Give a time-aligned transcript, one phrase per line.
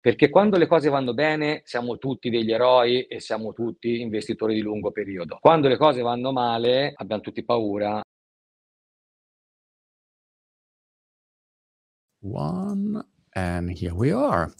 [0.00, 4.60] Perché quando le cose vanno bene siamo tutti degli eroi e siamo tutti investitori di
[4.60, 5.38] lungo periodo.
[5.40, 8.00] Quando le cose vanno male abbiamo tutti paura.
[12.20, 14.52] One and here we are.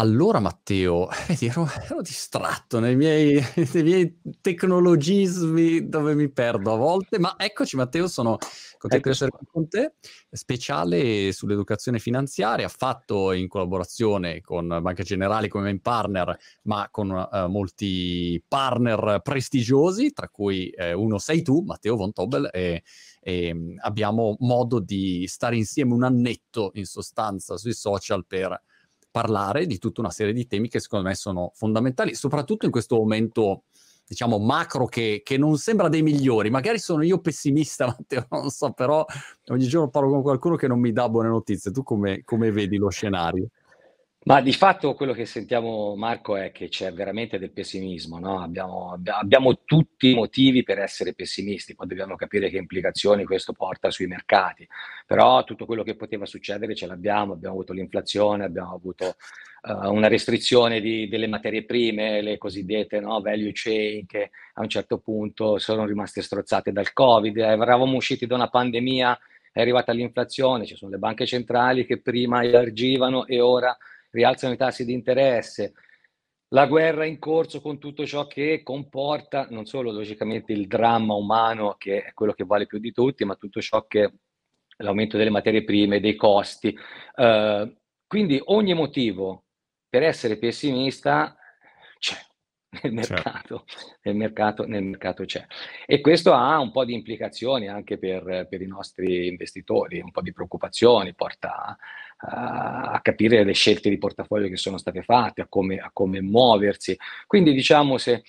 [0.00, 3.38] Allora Matteo, vedi ero ero distratto nei miei
[3.74, 8.38] nei miei tecnologismi dove mi perdo a volte, ma eccoci Matteo, sono
[8.78, 9.96] contento di essere con te.
[10.30, 17.50] Speciale sull'educazione finanziaria, fatto in collaborazione con Banca Generali come main partner, ma con, ehm,
[17.50, 22.84] molti partner prestigiosi, tra cui, ehm, uno sei tu, Matteo von Tobel, e
[23.20, 28.58] ehm, abbiamo modo di stare insieme un annetto in sostanza sui social per
[29.10, 32.96] parlare di tutta una serie di temi che secondo me sono fondamentali, soprattutto in questo
[32.96, 33.64] momento,
[34.06, 36.50] diciamo, macro che, che non sembra dei migliori.
[36.50, 39.04] Magari sono io pessimista, Matteo, non so, però
[39.48, 41.70] ogni giorno parlo con qualcuno che non mi dà buone notizie.
[41.70, 43.48] Tu come, come vedi lo scenario?
[44.22, 48.42] Ma di fatto quello che sentiamo, Marco, è che c'è veramente del pessimismo, no?
[48.42, 53.90] Abbiamo, abbiamo tutti i motivi per essere pessimisti, poi dobbiamo capire che implicazioni questo porta
[53.90, 54.68] sui mercati.
[55.06, 59.16] Però tutto quello che poteva succedere ce l'abbiamo, abbiamo avuto l'inflazione, abbiamo avuto
[59.62, 63.22] uh, una restrizione di, delle materie prime, le cosiddette no?
[63.22, 68.34] value chain, che a un certo punto sono rimaste strozzate dal Covid, eravamo usciti da
[68.34, 69.18] una pandemia,
[69.50, 73.74] è arrivata l'inflazione, ci sono le banche centrali che prima elargivano e ora
[74.10, 75.72] rialzano i tassi di interesse,
[76.52, 81.76] la guerra in corso con tutto ciò che comporta non solo logicamente il dramma umano,
[81.78, 84.12] che è quello che vale più di tutti, ma tutto ciò che
[84.78, 86.76] l'aumento delle materie prime, dei costi.
[87.14, 87.72] Uh,
[88.06, 89.44] quindi ogni motivo
[89.88, 91.36] per essere pessimista
[91.98, 92.16] c'è
[92.82, 93.98] nel mercato, certo.
[94.02, 95.44] nel mercato, nel mercato c'è.
[95.86, 100.22] E questo ha un po' di implicazioni anche per, per i nostri investitori, un po'
[100.22, 101.76] di preoccupazioni, porta
[102.22, 106.96] a, capire le scelte di portafoglio che sono state fatte, a come, a come muoversi.
[107.26, 108.22] Quindi diciamo se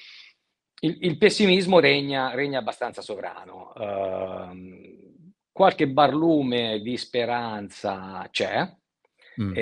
[0.81, 3.73] il, il pessimismo regna, regna, abbastanza sovrano.
[3.75, 5.19] Uh,
[5.51, 8.67] qualche barlume di speranza c'è,
[9.41, 9.53] Mm.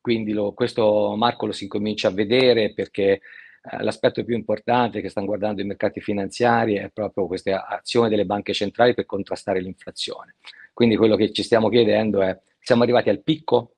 [0.00, 3.20] Quindi lo, questo Marco lo si incomincia a vedere perché
[3.62, 8.26] eh, l'aspetto più importante che stanno guardando i mercati finanziari è proprio questa azione delle
[8.26, 10.36] banche centrali per contrastare l'inflazione.
[10.72, 13.74] Quindi quello che ci stiamo chiedendo è, siamo arrivati al picco?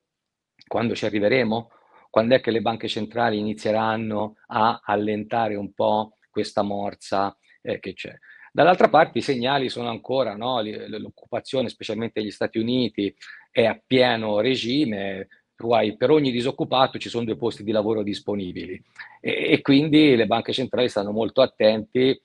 [0.67, 1.71] Quando ci arriveremo?
[2.11, 7.95] Quando è che le banche centrali inizieranno a allentare un po' questa morsa eh, che
[7.95, 8.15] c'è?
[8.53, 10.61] Dall'altra parte i segnali sono ancora, no?
[10.63, 13.13] l'occupazione, specialmente negli Stati Uniti,
[13.51, 18.81] è a pieno regime, per ogni disoccupato ci sono due posti di lavoro disponibili
[19.21, 22.21] e, e quindi le banche centrali stanno molto attenti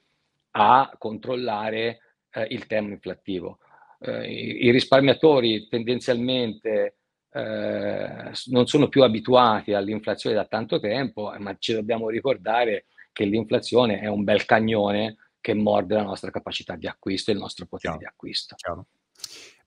[0.52, 2.00] a controllare
[2.32, 3.60] eh, il tema inflattivo.
[4.00, 6.98] Eh, i, i, risparmiatori tendenzialmente
[7.32, 14.00] eh, non sono più abituati all'inflazione da tanto tempo, ma ci dobbiamo ricordare che l'inflazione
[14.00, 17.98] è un bel cagnone che morde la nostra capacità di acquisto e il nostro potere
[17.98, 18.00] Chiaro.
[18.00, 18.56] di acquisto.
[18.56, 18.88] Chiaro.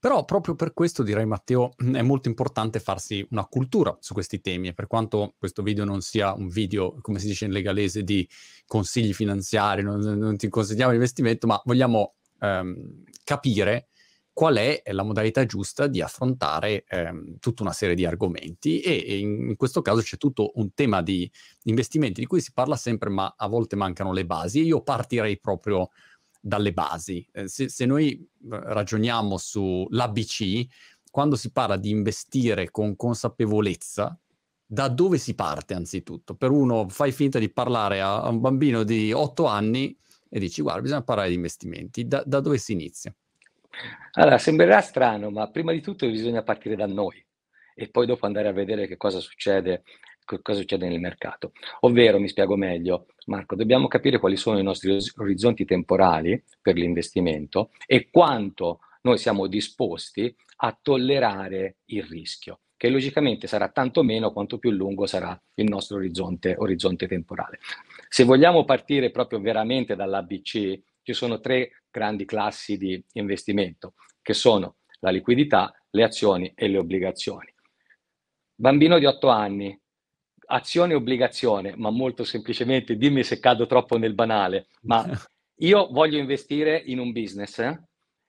[0.02, 4.68] Però proprio per questo direi Matteo è molto importante farsi una cultura su questi temi
[4.68, 8.28] e per quanto questo video non sia un video, come si dice in legalese, di
[8.66, 13.90] consigli finanziari, non, non ti consigliamo l'investimento, ma vogliamo ehm, capire
[14.32, 19.18] qual è la modalità giusta di affrontare ehm, tutta una serie di argomenti e, e
[19.18, 21.30] in, questo caso c'è tutto un tema di
[21.64, 24.62] investimenti di cui si parla sempre ma a volte mancano le basi.
[24.62, 25.90] Io partirei proprio
[26.40, 27.26] dalle basi.
[27.32, 30.66] Eh, se, se, noi eh, ragioniamo sull'ABC,
[31.10, 34.18] quando si parla di investire con consapevolezza,
[34.64, 36.34] da dove si parte anzitutto?
[36.34, 39.94] Per uno fai finta di parlare a, a un bambino di 8 anni
[40.30, 43.14] e dici guarda bisogna parlare di investimenti, da, da dove si inizia?
[44.12, 47.24] Allora, sembrerà strano, ma prima di tutto bisogna partire da noi
[47.74, 49.82] e poi dopo andare a vedere che cosa succede
[50.42, 51.52] cosa succede nel mercato.
[51.80, 57.70] Ovvero, mi spiego meglio, Marco, dobbiamo capire quali sono i nostri orizzonti temporali per l'investimento
[57.86, 60.34] e quanto noi siamo disposti
[60.64, 65.96] a tollerare il rischio, che logicamente sarà tanto meno quanto più lungo sarà il nostro
[65.96, 67.58] orizzonte, orizzonte temporale.
[68.08, 74.76] Se vogliamo partire proprio veramente dall'ABC, ci sono tre grandi classi di investimento, che sono
[75.00, 77.52] la liquidità, le azioni e le obbligazioni.
[78.54, 79.78] Bambino di 8 anni,
[80.46, 85.04] azione e obbligazione, ma molto semplicemente, dimmi se cado troppo nel banale, ma
[85.56, 87.80] io voglio investire in un business eh,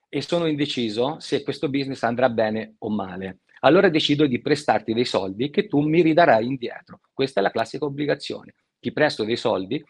[0.10, 3.40] e sono indeciso se questo business andrà bene o male.
[3.62, 7.00] Allora decido di prestarti dei soldi che tu mi ridarai indietro.
[7.14, 8.56] Questa è la classica obbligazione.
[8.80, 9.82] Ti presto dei soldi,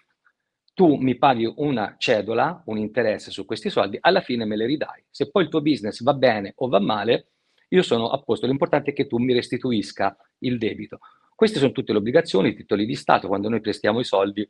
[0.74, 5.04] tu mi paghi una cedola, un interesse su questi soldi, alla fine me le ridai.
[5.10, 7.28] Se poi il tuo business va bene o va male,
[7.70, 8.48] io sono a posto.
[8.48, 11.00] L'importante è che tu mi restituisca il debito.
[11.36, 14.48] Queste sono tutte le obbligazioni, i titoli di Stato, quando noi prestiamo i soldi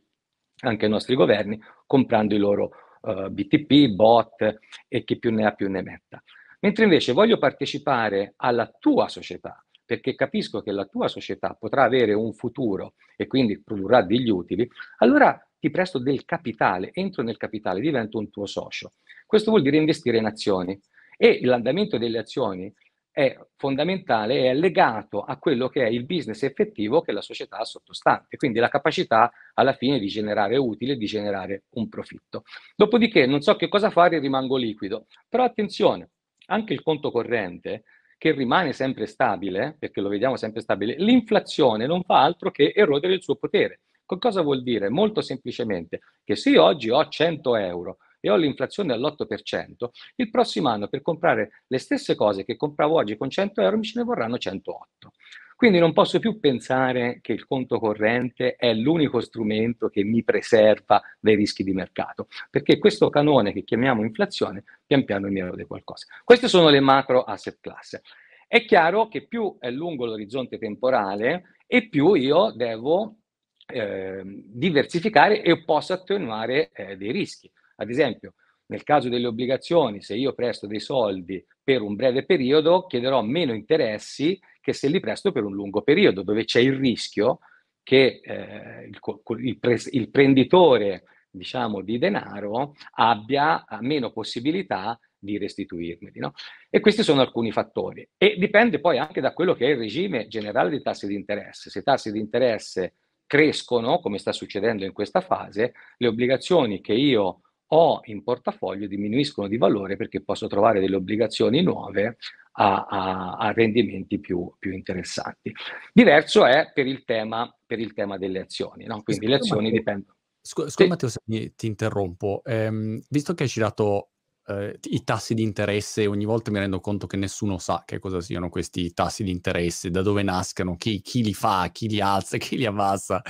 [0.61, 2.71] anche ai nostri governi, comprando i loro
[3.01, 6.23] uh, BTP, bot e chi più ne ha più ne metta.
[6.59, 12.13] Mentre invece voglio partecipare alla tua società, perché capisco che la tua società potrà avere
[12.13, 14.69] un futuro e quindi produrrà degli utili,
[14.99, 18.92] allora ti presto del capitale, entro nel capitale, divento un tuo socio.
[19.25, 20.77] Questo vuol dire investire in azioni
[21.15, 22.74] e l'andamento delle azioni
[23.10, 27.63] è fondamentale è legato a quello che è il business effettivo che la società ha
[27.63, 32.44] sottostante, quindi la capacità alla fine di generare utile, di generare un profitto.
[32.75, 36.10] Dopodiché non so che cosa fare, rimango liquido, però attenzione,
[36.48, 37.86] anche il conto corrente
[38.18, 43.13] che rimane sempre stabile, perché lo vediamo sempre stabile, l'inflazione non fa altro che erodere
[43.13, 43.80] il suo potere.
[44.05, 44.89] Cosa vuol dire?
[44.89, 50.69] Molto semplicemente che se io oggi ho 100 euro e ho l'inflazione all'8%, il prossimo
[50.69, 54.05] anno per comprare le stesse cose che compravo oggi con 100 euro mi ce ne
[54.05, 55.11] vorranno 108.
[55.55, 61.01] Quindi non posso più pensare che il conto corrente è l'unico strumento che mi preserva
[61.19, 66.07] dai rischi di mercato, perché questo canone che chiamiamo inflazione pian piano mi erode qualcosa.
[66.23, 68.00] Queste sono le macro asset class.
[68.47, 73.19] È chiaro che più è lungo l'orizzonte temporale e più io devo
[73.68, 77.51] eh, diversificare e posso attenuare eh, dei rischi.
[77.77, 78.33] Ad esempio,
[78.68, 83.54] nel caso delle obbligazioni, se io presto dei soldi per un breve periodo, chiederò meno
[83.54, 87.39] interessi che se li presto per un lungo periodo, dove c'è il rischio
[87.83, 89.00] che eh, il,
[89.45, 96.19] il, pres- il, prenditore diciamo, di denaro abbia meno possibilità di restituirmeli.
[96.19, 96.33] No?
[96.69, 98.07] E questi sono alcuni fattori.
[98.18, 101.69] E dipende poi anche da quello che è il regime generale dei tassi di interesse.
[101.69, 102.95] Se i tassi di interesse
[103.33, 109.47] crescono, come sta succedendo in questa fase, le obbligazioni che io ho in portafoglio diminuiscono
[109.47, 112.18] di valore perché posso trovare delle obbligazioni nuove
[112.51, 115.51] a, a, a rendimenti più, più, interessanti.
[115.91, 119.01] Diverso è per il tema, per il tema delle azioni, no?
[119.01, 120.18] quindi scusa, le azioni Matteo, dipendono.
[120.39, 120.89] Scusa, scusa sì.
[120.89, 124.09] Matteo se mi, ti interrompo, ehm, visto che hai girato
[124.47, 128.21] eh, i tassi di interesse, ogni volta mi rendo conto che nessuno sa che cosa
[128.21, 132.37] siano questi tassi di interesse, da dove nascano, chi, chi li fa, chi li alza,
[132.37, 133.21] chi li abbassa.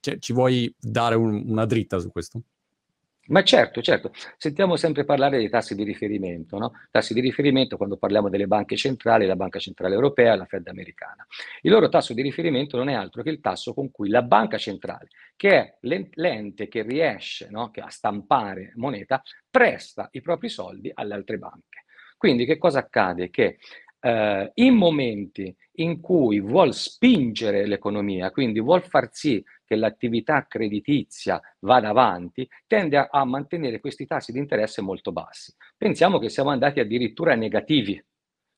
[0.00, 2.42] Cioè, ci vuoi dare un, una dritta su questo?
[3.28, 6.72] Ma certo, certo, sentiamo sempre parlare dei tassi di riferimento, no?
[6.90, 11.26] Tassi di riferimento quando parliamo delle banche centrali, la Banca Centrale Europea, la Fed americana.
[11.62, 14.58] Il loro tasso di riferimento non è altro che il tasso con cui la banca
[14.58, 21.14] centrale, che è l'ente che riesce no, a stampare moneta, presta i propri soldi alle
[21.14, 21.84] altre banche.
[22.18, 23.30] Quindi che cosa accade?
[23.30, 23.58] Che
[24.04, 31.40] eh, in momenti in cui vuol spingere l'economia, quindi vuol far sì che l'attività creditizia
[31.60, 35.54] vada avanti, tende a, a mantenere questi tassi di interesse molto bassi.
[35.76, 38.02] Pensiamo che siamo andati addirittura negativi.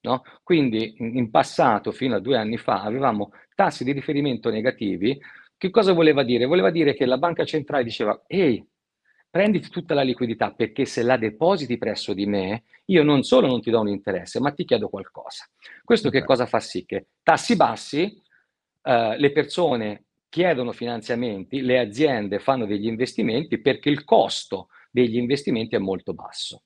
[0.00, 0.22] No?
[0.42, 5.18] Quindi in, passato, fino a due anni fa, avevamo tassi di riferimento negativi.
[5.56, 6.44] Che cosa voleva dire?
[6.44, 8.64] Voleva dire che la banca centrale diceva, ehi,
[9.36, 13.60] prenditi tutta la liquidità perché se la depositi presso di me, io non solo non
[13.60, 15.44] ti do un interesse, ma ti chiedo qualcosa.
[15.84, 16.20] Questo okay.
[16.20, 18.22] che cosa fa sì che tassi bassi,
[18.82, 25.76] eh, le persone chiedono finanziamenti, le aziende fanno degli investimenti perché il costo degli investimenti
[25.76, 26.62] è molto basso.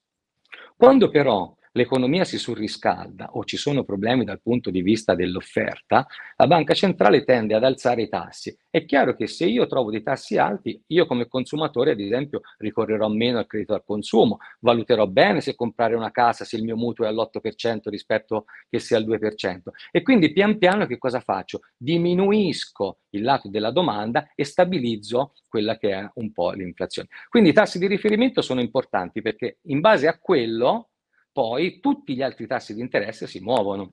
[0.76, 6.06] Quando però l'economia si surriscalda o ci sono problemi dal punto di vista dell'offerta,
[6.36, 8.56] la banca centrale tende ad alzare i tassi.
[8.68, 13.08] È chiaro che se io trovo dei tassi alti, io come consumatore, ad esempio, ricorrerò
[13.08, 17.04] meno al credito al consumo, valuterò bene se comprare una casa, se il mio mutuo
[17.04, 19.70] è all'8% rispetto che sia al 2%.
[19.90, 21.60] E quindi pian piano che cosa faccio?
[21.76, 27.08] Diminuisco il lato della domanda e stabilizzo quella che è un po' l'inflazione.
[27.28, 30.89] Quindi i tassi di riferimento sono importanti perché in base a quello
[31.32, 33.92] poi tutti gli altri tassi di interesse si muovono.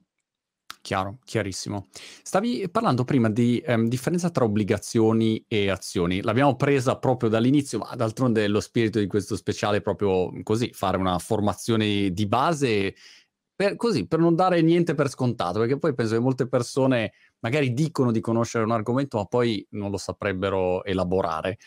[0.81, 1.87] Chiaro, chiarissimo.
[1.91, 6.21] Stavi parlando prima di um, differenza tra obbligazioni e azioni.
[6.21, 10.95] L'abbiamo presa proprio dall'inizio, ma d'altronde lo spirito di questo speciale è proprio così, fare
[10.95, 12.95] una formazione di base
[13.53, 17.73] per, così, per non dare niente per scontato, perché poi penso che molte persone magari
[17.73, 21.57] dicono di conoscere un argomento, ma poi non lo saprebbero elaborare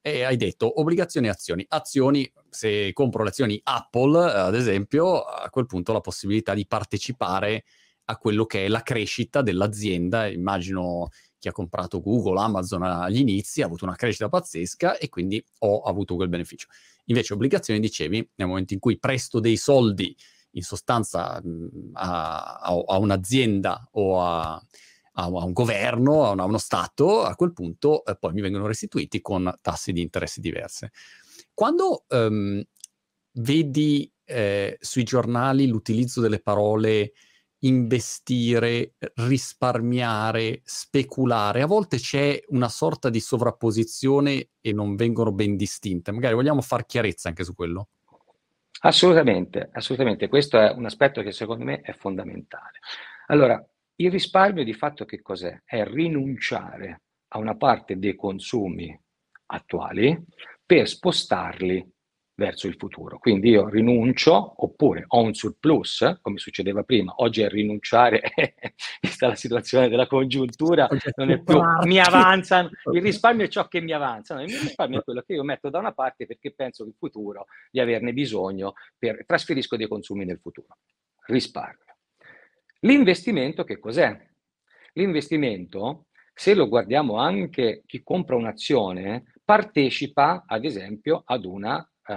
[0.00, 1.64] e hai detto obbligazioni e azioni.
[1.68, 7.64] Azioni, se compro le azioni Apple, ad esempio, a quel punto la possibilità di partecipare
[8.10, 10.26] a quello che è la crescita dell'azienda.
[10.26, 15.44] Immagino chi ha comprato Google, Amazon agli inizi ha avuto una crescita pazzesca e quindi
[15.60, 16.68] ho avuto quel beneficio.
[17.06, 20.16] Invece obbligazioni, dicevi, nel momento in cui presto dei soldi
[20.52, 21.40] in sostanza
[21.92, 24.60] a, a, a un'azienda o a,
[25.18, 28.40] a, a un governo, a, una, a, uno Stato, a quel punto eh, poi mi
[28.40, 30.92] vengono restituiti con tassi di interesse diverse.
[31.52, 32.62] Quando um,
[33.32, 37.12] vedi eh, sui giornali l'utilizzo delle parole
[37.62, 41.62] investire, risparmiare, speculare.
[41.62, 46.12] A volte c'è una sorta di sovrapposizione e non vengono ben distinte.
[46.12, 47.88] Magari vogliamo far chiarezza anche su quello?
[48.82, 50.28] Assolutamente, assolutamente.
[50.28, 52.78] Questo è un aspetto che secondo me è fondamentale.
[53.26, 53.60] Allora,
[54.00, 55.62] il risparmio di fatto che cos'è?
[55.64, 58.98] È rinunciare a una parte dei consumi
[59.46, 60.16] attuali
[60.64, 61.84] per spostarli
[62.34, 63.18] verso il futuro.
[63.18, 68.22] Quindi io rinuncio oppure ho un surplus, come succedeva prima, oggi è rinunciare,
[69.00, 70.86] vista la situazione della congiuntura,
[71.16, 74.60] non è più mi avanzano, il risparmio è ciò che mi avanza, no, il mio
[74.60, 78.12] risparmio è quello che io metto da una parte perché penso in futuro di averne
[78.12, 80.76] bisogno, per, trasferisco dei consumi nel futuro.
[81.26, 81.87] Risparmio.
[82.80, 84.16] L'investimento che cos'è?
[84.92, 92.14] L'investimento, se lo guardiamo anche chi compra un'azione, partecipa ad esempio ad una eh,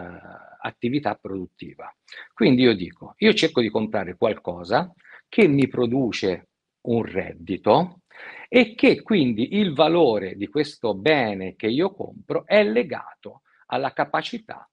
[0.61, 1.91] attività produttiva.
[2.33, 4.93] Quindi io dico, io cerco di comprare qualcosa
[5.27, 6.49] che mi produce
[6.81, 8.01] un reddito
[8.47, 14.70] e che quindi il valore di questo bene che io compro è legato alla capacità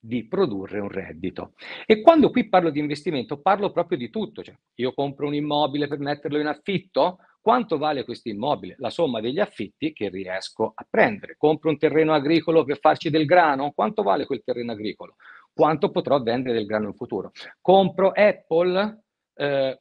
[0.00, 1.52] di produrre un reddito.
[1.84, 4.42] E quando qui parlo di investimento, parlo proprio di tutto.
[4.42, 8.76] Cioè, io compro un immobile per metterlo in affitto, quanto vale questo immobile?
[8.78, 11.36] La somma degli affitti che riesco a prendere.
[11.36, 15.16] Compro un terreno agricolo per farci del grano, quanto vale quel terreno agricolo?
[15.52, 17.32] Quanto potrò vendere del grano in futuro?
[17.60, 19.02] Compro Apple,
[19.34, 19.80] eh,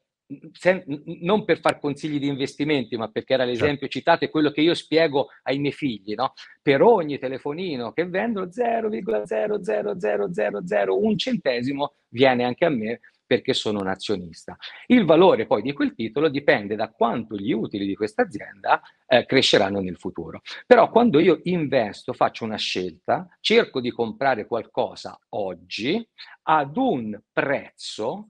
[0.52, 0.84] sen-
[1.22, 3.88] non per far consigli di investimenti, ma perché era l'esempio certo.
[3.88, 6.34] citato e quello che io spiego ai miei figli, no?
[6.62, 14.58] Per ogni telefonino che vendo 0,00001 centesimo viene anche a me perché sono un azionista.
[14.88, 19.28] Il valore poi di quel titolo dipende da quanto gli utili di questa azienda eh,
[19.28, 20.42] cresceranno nel futuro.
[20.66, 26.04] Però quando io investo, faccio una scelta, cerco di comprare qualcosa oggi
[26.44, 28.30] ad un prezzo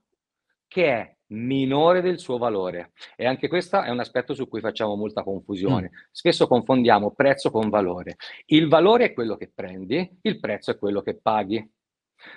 [0.68, 2.92] che è minore del suo valore.
[3.16, 5.90] E anche questo è un aspetto su cui facciamo molta confusione.
[5.92, 5.98] Mm.
[6.12, 8.16] Spesso confondiamo prezzo con valore.
[8.46, 11.68] Il valore è quello che prendi, il prezzo è quello che paghi.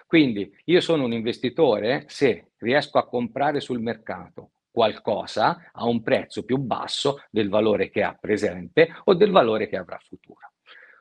[0.06, 6.44] Quindi io sono un investitore se riesco a comprare sul mercato qualcosa a un prezzo
[6.44, 10.52] più basso del valore che ha presente o del valore che avrà futuro.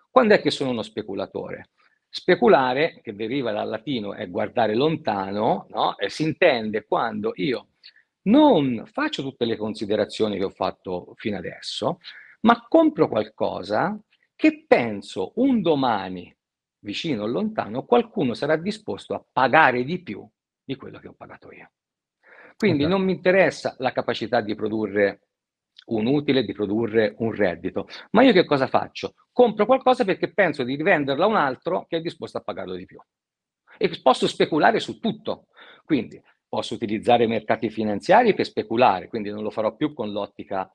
[0.09, 1.69] Quando è che sono uno speculatore?
[2.09, 5.97] Speculare, che deriva dal latino, è guardare lontano, no?
[5.97, 7.67] e si intende quando io
[8.23, 11.99] non faccio tutte le considerazioni che ho fatto fino adesso,
[12.41, 13.99] ma compro qualcosa
[14.35, 16.35] che penso un domani
[16.79, 20.27] vicino o lontano, qualcuno sarà disposto a pagare di più
[20.63, 21.71] di quello che ho pagato io.
[22.57, 22.95] Quindi okay.
[22.95, 25.21] non mi interessa la capacità di produrre
[25.85, 29.15] un utile, di produrre un reddito, ma io che cosa faccio?
[29.31, 32.85] Compro qualcosa perché penso di rivenderla a un altro che è disposto a pagarlo di
[32.85, 32.99] più.
[33.77, 35.47] E posso speculare su tutto.
[35.83, 36.21] Quindi
[36.51, 40.69] posso utilizzare i mercati finanziari per speculare, quindi non lo farò più con l'ottica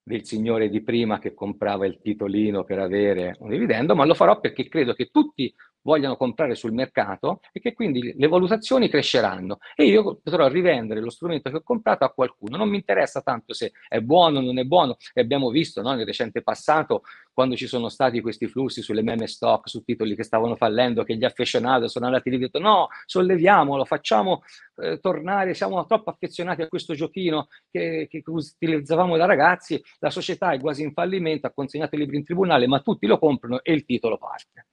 [0.00, 4.38] del signore di prima che comprava il titolino per avere un dividendo, ma lo farò
[4.38, 9.84] perché credo che tutti vogliano comprare sul mercato e che quindi le valutazioni cresceranno e
[9.84, 12.56] io potrò rivendere lo strumento che ho comprato a qualcuno.
[12.56, 15.94] Non mi interessa tanto se è buono o non è buono e abbiamo visto no,
[15.94, 20.22] nel recente passato quando ci sono stati questi flussi sulle meme stock, su titoli che
[20.22, 24.42] stavano fallendo, che gli affezionati sono andati lì e detto no, solleviamolo, facciamo
[24.76, 30.52] eh, tornare, siamo troppo affezionati a questo giochino che, che, utilizzavamo da ragazzi, la società
[30.52, 33.72] è quasi in fallimento, ha consegnato i libri in tribunale, ma tutti lo comprano e
[33.72, 34.66] il titolo parte.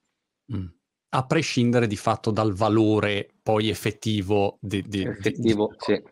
[0.54, 0.79] Mm
[1.10, 6.04] a prescindere di fatto dal valore poi effettivo di, di, effettivo, di, sì.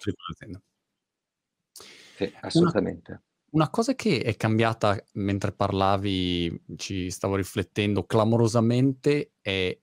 [2.15, 3.11] sì, assolutamente.
[3.11, 9.77] Una, una, cosa che è cambiata mentre parlavi, ci stavo riflettendo clamorosamente, è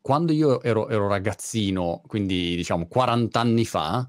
[0.00, 4.08] quando io ero, ero ragazzino, quindi diciamo 40 anni fa,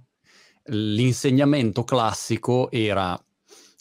[0.65, 3.19] l'insegnamento classico era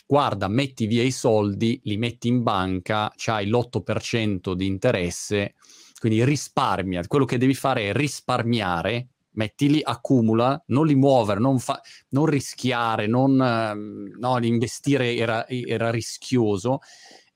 [0.07, 5.55] guarda, metti via i soldi, li metti in banca, c'hai l'8% di interesse,
[5.99, 7.05] quindi risparmia.
[7.07, 13.07] Quello che devi fare è risparmiare, mettili, accumula, non li muovere, non, fa- non rischiare,
[13.07, 16.79] non, ehm, no, investire era, era rischioso.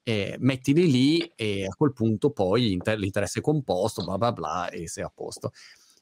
[0.03, 4.69] Eh, mettili lì e a quel punto poi l'inter- l'interesse è composto, bla bla bla,
[4.71, 5.53] e sei a posto.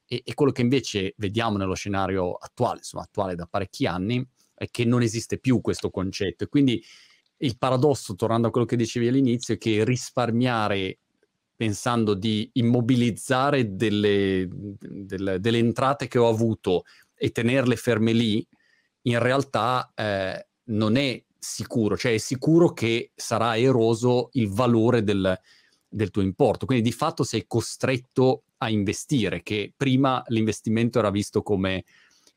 [0.07, 4.27] E, e quello che invece vediamo nello scenario attuale, insomma attuale da parecchi anni,
[4.59, 6.45] è che non esiste più questo concetto.
[6.45, 6.83] E quindi
[7.38, 10.99] il paradosso, tornando a quello che dicevi all'inizio, è che risparmiare
[11.55, 16.85] pensando di immobilizzare delle, delle, delle entrate che ho avuto
[17.15, 18.47] e tenerle ferme lì,
[19.03, 25.38] in realtà eh, non è sicuro, cioè è sicuro che sarà eroso il valore del,
[25.88, 26.67] del tuo importo.
[26.67, 31.85] Quindi di fatto sei costretto a investire, che prima l'investimento era visto come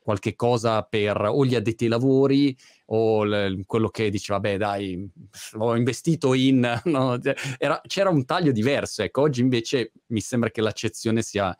[0.01, 5.09] qualche cosa per o gli addetti ai lavori o l- quello che diceva, beh dai,
[5.57, 6.79] ho investito in...
[6.91, 7.17] No?
[7.57, 11.55] Era, c'era un taglio diverso, ecco, oggi invece mi sembra che l'accezione sia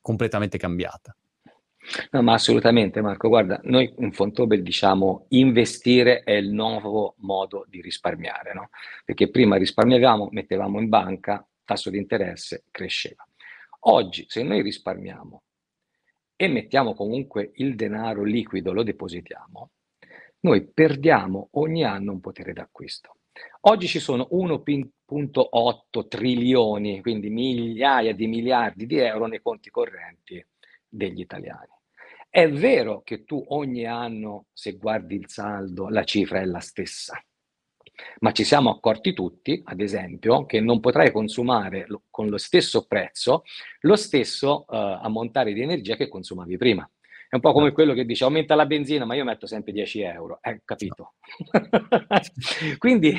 [0.00, 1.16] completamente cambiata.
[2.10, 7.80] No, ma assolutamente Marco, guarda, noi in Fontobel diciamo investire è il nuovo modo di
[7.80, 8.70] risparmiare, no?
[9.04, 13.24] Perché prima risparmiavamo, mettevamo in banca, tasso di interesse cresceva.
[13.80, 15.42] Oggi se noi risparmiamo
[16.36, 19.70] e mettiamo comunque il denaro liquido, lo depositiamo,
[20.40, 23.16] noi perdiamo ogni anno un potere d'acquisto.
[23.62, 30.44] Oggi ci sono 1.8 trilioni, quindi migliaia di miliardi di euro nei conti correnti
[30.88, 31.72] degli italiani.
[32.28, 37.18] È vero che tu ogni anno, se guardi il saldo, la cifra è la stessa,
[38.20, 42.86] ma ci siamo accorti tutti, ad esempio, che non potrai consumare lo, con lo stesso
[42.86, 43.44] prezzo
[43.80, 46.88] lo stesso uh, ammontare di energia che consumavi prima.
[47.28, 50.00] È un po' come quello che dice aumenta la benzina, ma io metto sempre 10
[50.02, 50.38] euro.
[50.42, 51.14] Eh, capito?
[52.78, 53.18] quindi,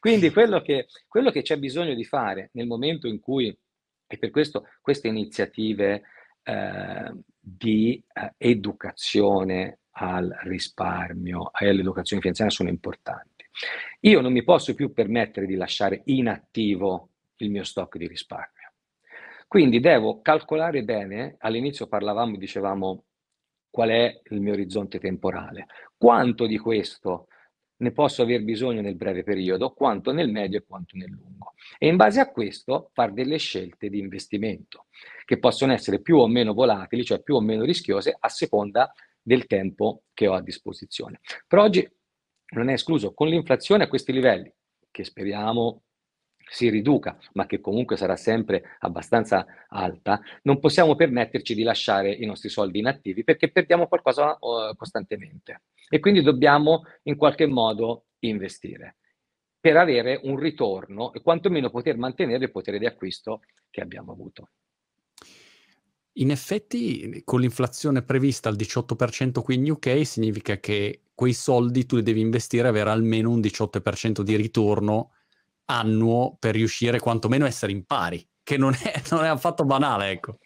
[0.00, 3.56] quindi quello, che, quello che c'è bisogno di fare nel momento in cui,
[4.06, 6.02] e per questo queste iniziative
[6.42, 13.44] eh, di eh, educazione al risparmio e all'educazione finanziaria sono importanti.
[14.00, 18.72] Io non mi posso più permettere di lasciare inattivo il mio stock di risparmio.
[19.48, 23.04] Quindi devo calcolare bene, all'inizio parlavamo, dicevamo
[23.70, 27.28] qual è il mio orizzonte temporale, quanto di questo
[27.78, 31.54] ne posso aver bisogno nel breve periodo, quanto nel medio e quanto nel lungo.
[31.78, 34.86] E in base a questo fare delle scelte di investimento
[35.24, 39.46] che possono essere più o meno volatili, cioè più o meno rischiose a seconda del
[39.46, 41.20] tempo che ho a disposizione.
[41.46, 41.88] Per oggi
[42.50, 44.52] non è escluso con l'inflazione a questi livelli,
[44.90, 45.82] che speriamo
[46.50, 52.24] si riduca, ma che comunque sarà sempre abbastanza alta, non possiamo permetterci di lasciare i
[52.24, 58.96] nostri soldi inattivi perché perdiamo qualcosa uh, costantemente e quindi dobbiamo in qualche modo investire
[59.60, 64.50] per avere un ritorno e quantomeno poter mantenere il potere di acquisto che abbiamo avuto.
[66.18, 71.96] In effetti, con l'inflazione prevista al 18% qui in UK, significa che quei soldi tu
[71.96, 75.12] li devi investire e avere almeno un 18% di ritorno
[75.66, 80.10] annuo per riuscire quantomeno a essere in pari, che non è, non è affatto banale,
[80.10, 80.38] ecco.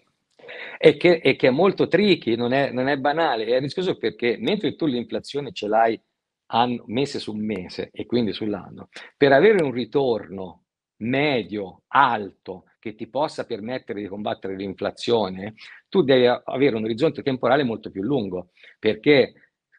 [0.79, 4.77] E che, che, è molto tricky, non è, non è banale, è rischioso perché mentre
[4.77, 5.99] tu l'inflazione ce l'hai
[6.47, 10.65] anno, mese su mese e quindi sull'anno, per avere un ritorno
[10.99, 15.55] medio, alto, che ti possa permettere di combattere l'inflazione,
[15.89, 19.35] tu devi avere un orizzonte temporale molto più lungo, perché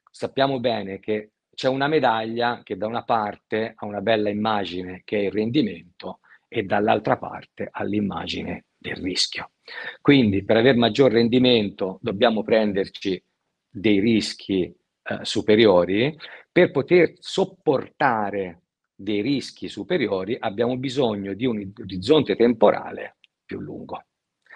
[0.10, 5.18] sappiamo bene che c'è una medaglia che da una parte ha una bella immagine che
[5.18, 9.52] è il rendimento e dall'altra parte ha l'immagine del rischio.
[10.00, 13.22] Quindi per avere maggior rendimento dobbiamo prenderci
[13.70, 16.18] dei rischi eh, superiori,
[16.50, 18.62] per poter sopportare
[19.04, 24.04] dei rischi superiori abbiamo bisogno di un orizzonte temporale più lungo.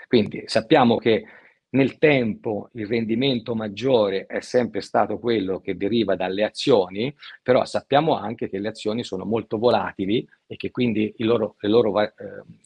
[0.08, 1.26] Quindi sappiamo che
[1.70, 8.18] nel tempo il rendimento maggiore è sempre stato quello che deriva dalle azioni, però sappiamo
[8.18, 12.12] anche che le azioni sono molto volatili e che quindi i loro, i loro eh,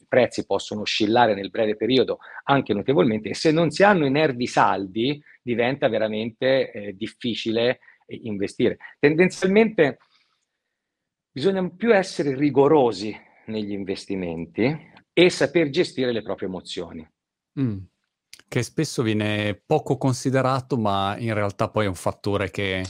[0.06, 4.46] prezzi possono oscillare nel breve periodo anche notevolmente e se non si hanno i nervi
[4.46, 8.78] saldi diventa veramente eh, difficile eh, investire.
[9.00, 9.98] Tendenzialmente
[11.32, 13.16] bisogna più essere rigorosi
[13.46, 17.08] negli investimenti e saper gestire le proprie emozioni.
[17.58, 17.78] Mm
[18.52, 22.84] che spesso viene poco considerato, ma in realtà poi è un fattore che,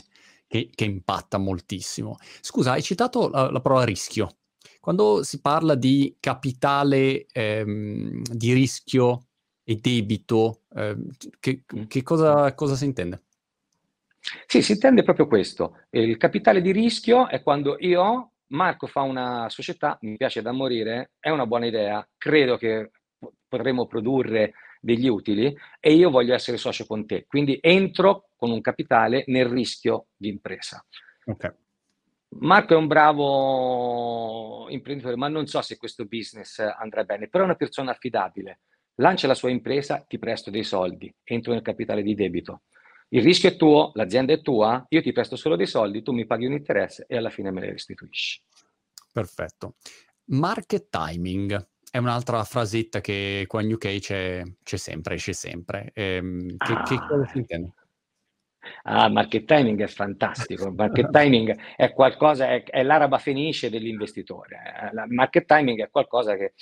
[0.45, 2.17] che, che impatta moltissimo.
[2.41, 4.39] Scusa, hai citato la, la, parola rischio.
[4.81, 9.27] Quando si parla di capitale ehm, di rischio
[9.63, 10.97] e debito, eh,
[11.39, 13.21] che, che cosa, cosa si intende?
[14.45, 15.83] Sì, si intende proprio questo.
[15.91, 21.11] Il capitale di rischio è quando io, Marco fa una società, mi piace da morire,
[21.19, 22.91] è una buona idea, credo che
[23.47, 27.25] potremo produrre degli utili e io voglio essere socio con te.
[27.25, 30.85] Quindi entro con un capitale nel rischio di impresa.
[31.25, 31.51] Okay.
[32.39, 37.47] Marco è un bravo imprenditore, ma non so se questo business andrà bene, però è
[37.47, 38.59] una persona affidabile.
[38.95, 42.63] Lancia la sua impresa, ti presto dei soldi, entro nel capitale di debito.
[43.13, 46.25] Il rischio è tuo, l'azienda è tua, io ti presto solo dei soldi, tu mi
[46.25, 48.41] paghi un interesse e alla fine me le restituisci.
[49.11, 49.75] Perfetto.
[50.25, 55.91] Market timing è un'altra frasetta che qua in UK c'è, c'è sempre, esce sempre.
[55.93, 56.81] Ehm, che, ah.
[56.81, 57.73] che cosa si intende?
[58.83, 60.69] Ah, market timing è fantastico.
[60.69, 64.89] Il market timing è qualcosa, è, è l'araba fenice dell'investitore.
[64.91, 66.53] Il eh, market timing è qualcosa che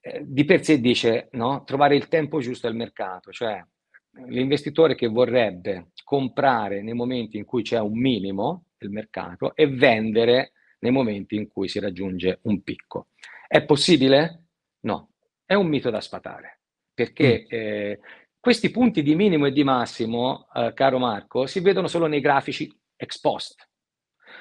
[0.00, 1.64] eh, di per sé dice no?
[1.64, 3.64] trovare il tempo giusto al mercato, cioè
[4.26, 10.52] l'investitore che vorrebbe comprare nei momenti in cui c'è un minimo del mercato e vendere
[10.80, 13.08] nei momenti in cui si raggiunge un picco.
[13.46, 14.44] È possibile?
[14.80, 15.10] No,
[15.44, 16.60] è un mito da sfatare,
[16.94, 17.46] perché mm.
[17.48, 18.00] eh,
[18.38, 22.72] questi punti di minimo e di massimo, eh, caro Marco, si vedono solo nei grafici
[22.96, 23.68] ex post.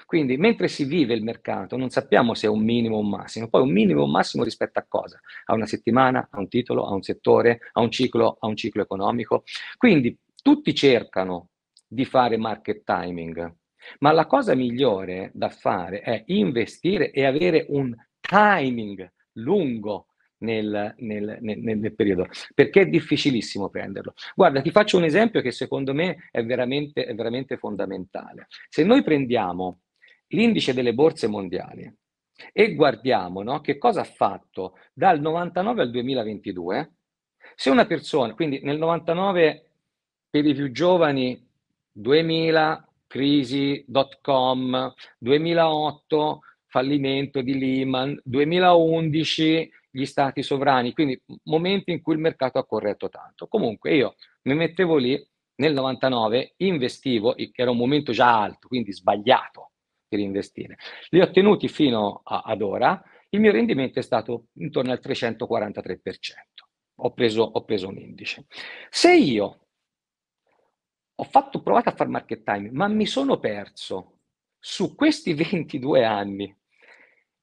[0.09, 3.47] Quindi mentre si vive il mercato non sappiamo se è un minimo o un massimo,
[3.47, 5.19] poi un minimo o un massimo rispetto a cosa?
[5.45, 8.81] A una settimana, a un titolo, a un settore, a un ciclo, a un ciclo
[8.81, 9.43] economico.
[9.77, 11.49] Quindi tutti cercano
[11.87, 13.55] di fare market timing,
[13.99, 20.07] ma la cosa migliore da fare è investire e avere un timing lungo
[20.39, 24.15] nel, nel, nel, nel, periodo, perché è difficilissimo prenderlo.
[24.33, 28.47] Guarda, ti faccio un esempio che secondo me è veramente, è veramente fondamentale.
[28.69, 29.81] Se noi prendiamo
[30.29, 31.91] l'indice delle borse mondiali
[32.53, 36.91] e guardiamo no, che cosa ha fatto dal 99 al 2022,
[37.55, 39.71] se una persona, quindi nel 99
[40.29, 41.45] per i più giovani
[41.91, 52.19] 2000 crisi.com, 2008 fallimento di Lehman, 2011 gli stati sovrani, quindi momenti in cui il
[52.19, 53.47] mercato ha corretto tanto.
[53.47, 55.21] Comunque io mi mettevo lì
[55.55, 59.68] nel 99, investivo, che era un momento già alto, quindi sbagliato
[60.09, 60.77] per investire.
[61.09, 65.99] Li ho tenuti fino a, ad ora, il mio rendimento è stato intorno al 343%.
[67.01, 68.47] Ho preso, ho preso un indice.
[68.89, 69.67] Se io
[71.15, 74.19] ho fatto, provato a fare market time, ma mi sono perso
[74.57, 76.53] su questi 22 anni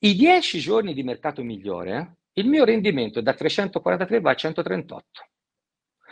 [0.01, 5.07] i 10 giorni di mercato migliore, il mio rendimento da 343 va a 138.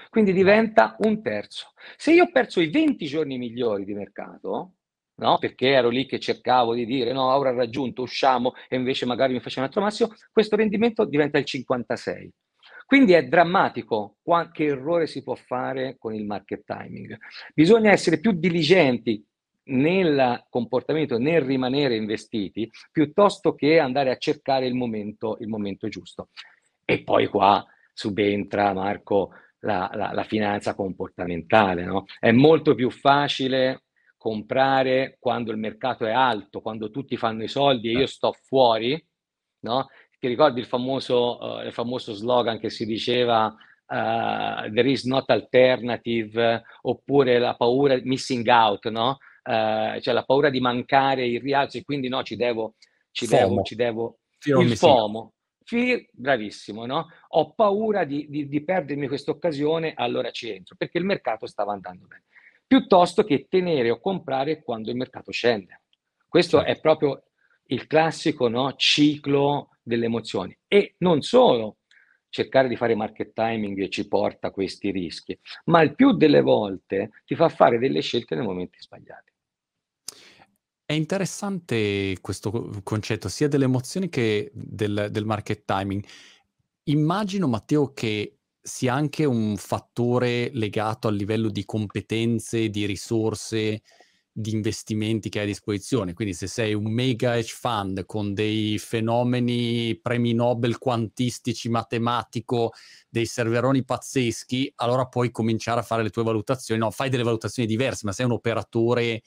[0.08, 1.72] Quindi diventa un terzo.
[1.96, 4.76] Se io ho perso i 20 giorni migliori di mercato,
[5.16, 5.38] no?
[5.38, 9.40] perché ero lì che cercavo di dire no, ora raggiunto, usciamo e invece magari mi
[9.40, 12.32] faccio un altro massimo, questo rendimento diventa il 56.
[12.86, 14.16] Quindi è drammatico
[14.52, 17.16] che errore si può fare con il market timing.
[17.54, 19.24] Bisogna essere più diligenti
[19.66, 26.28] nel comportamento, nel rimanere investiti, piuttosto che andare a cercare il momento, il momento giusto.
[26.84, 31.84] E poi qua subentra, Marco, la, la, la finanza comportamentale.
[31.84, 32.04] No?
[32.18, 33.83] È molto più facile
[34.24, 38.98] comprare quando il mercato è alto, quando tutti fanno i soldi e io sto fuori,
[39.64, 39.88] no?
[40.18, 45.28] Ti ricordi il famoso, uh, il famoso slogan che si diceva uh, there is not
[45.28, 49.18] alternative, oppure la paura, missing out, no?
[49.42, 52.76] Uh, cioè la paura di mancare il rialzo e quindi no, ci devo,
[53.10, 53.46] ci FOMO.
[53.46, 54.18] devo, ci devo,
[54.62, 55.32] il FOMO.
[55.64, 57.08] Fear, bravissimo, no?
[57.28, 61.74] Ho paura di, di, di perdermi questa occasione, allora ci entro, perché il mercato stava
[61.74, 62.24] andando bene.
[62.66, 65.82] Piuttosto che tenere o comprare quando il mercato scende.
[66.28, 66.72] Questo certo.
[66.72, 67.24] è proprio
[67.66, 70.56] il classico no, ciclo delle emozioni.
[70.66, 71.78] E non solo
[72.28, 77.10] cercare di fare market timing ci porta a questi rischi, ma il più delle volte
[77.24, 79.32] ti fa fare delle scelte nei momenti sbagliati.
[80.86, 86.04] È interessante questo concetto sia delle emozioni che del, del market timing.
[86.84, 93.82] Immagino, Matteo, che sia anche un fattore legato al livello di competenze, di risorse,
[94.32, 96.14] di investimenti che hai a disposizione.
[96.14, 102.72] Quindi se sei un mega hedge fund con dei fenomeni premi Nobel quantistici, matematico,
[103.10, 106.80] dei serveroni pazzeschi, allora puoi cominciare a fare le tue valutazioni.
[106.80, 109.22] No, fai delle valutazioni diverse, ma sei un operatore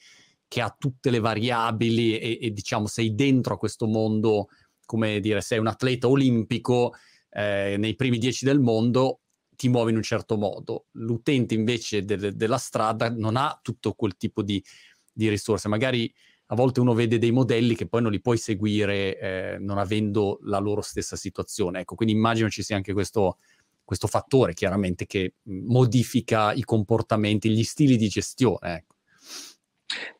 [0.48, 4.48] che ha tutte le variabili e, e diciamo sei dentro a questo mondo,
[4.84, 6.94] come dire, sei un atleta olimpico
[7.30, 9.20] eh, nei primi dieci del mondo,
[9.58, 10.86] ti muovi in un certo modo.
[10.92, 14.62] L'utente invece de- della strada non ha tutto quel tipo di
[15.18, 15.66] di risorse.
[15.66, 16.14] Magari
[16.50, 20.38] a volte uno vede dei modelli che poi non li puoi seguire eh, non avendo
[20.42, 21.80] la loro stessa situazione.
[21.80, 23.38] Ecco, quindi immagino ci sia anche questo,
[23.84, 28.76] questo fattore chiaramente che modifica i comportamenti, gli stili di gestione.
[28.76, 28.94] Ecco.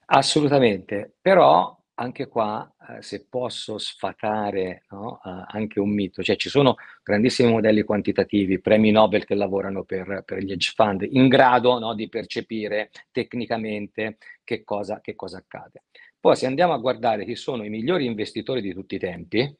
[0.06, 6.48] Assolutamente, però anche qua, eh, se posso sfatare no, eh, anche un mito, cioè ci
[6.48, 11.78] sono grandissimi modelli quantitativi, premi Nobel che lavorano per, per gli hedge fund, in grado
[11.78, 15.84] no, di percepire tecnicamente che cosa, che cosa accade.
[16.20, 19.56] Poi se andiamo a guardare chi sono i migliori investitori di tutti i tempi,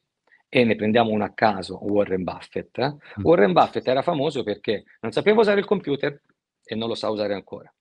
[0.51, 2.79] e ne prendiamo uno a caso, Warren Buffett?
[2.81, 3.23] Mm.
[3.23, 6.19] Warren Buffett era famoso perché non sapeva usare il computer
[6.63, 7.71] e non lo sa usare ancora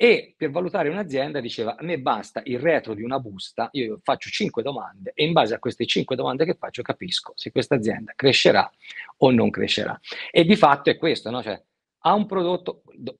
[0.00, 4.30] e per valutare un'azienda diceva a me basta il retro di una busta, io faccio
[4.30, 8.12] cinque domande e in base a queste cinque domande che faccio capisco se questa azienda
[8.14, 8.70] crescerà
[9.16, 9.98] o non crescerà.
[10.30, 11.42] E di fatto è questo, no?
[11.42, 11.60] cioè,
[12.02, 13.18] ha un prodotto, do,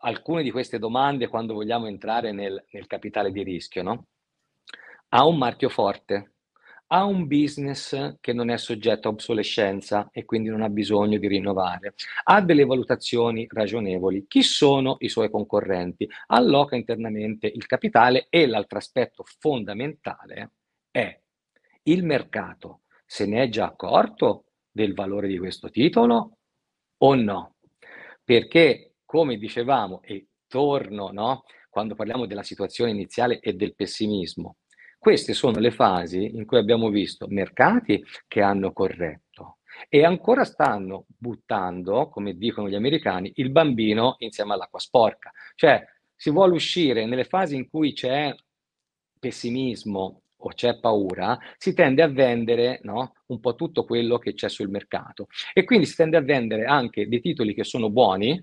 [0.00, 4.06] alcune di queste domande quando vogliamo entrare nel, nel capitale di rischio, no?
[5.10, 6.36] ha un marchio forte,
[6.92, 11.28] ha un business che non è soggetto a obsolescenza e quindi non ha bisogno di
[11.28, 18.46] rinnovare, ha delle valutazioni ragionevoli, chi sono i suoi concorrenti, alloca internamente il capitale e
[18.46, 20.52] l'altro aspetto fondamentale
[20.90, 21.16] è
[21.84, 26.38] il mercato se ne è già accorto del valore di questo titolo
[26.98, 27.56] o no?
[28.24, 31.44] Perché, come dicevamo, e torno, no?
[31.68, 34.56] quando parliamo della situazione iniziale e del pessimismo,
[35.00, 39.56] queste sono le fasi in cui abbiamo visto mercati che hanno corretto
[39.88, 45.32] e ancora stanno buttando, come dicono gli americani, il bambino insieme all'acqua sporca.
[45.54, 45.82] Cioè
[46.14, 48.34] si vuole uscire nelle fasi in cui c'è
[49.18, 54.50] pessimismo o c'è paura, si tende a vendere no, un po' tutto quello che c'è
[54.50, 58.42] sul mercato e quindi si tende a vendere anche dei titoli che sono buoni,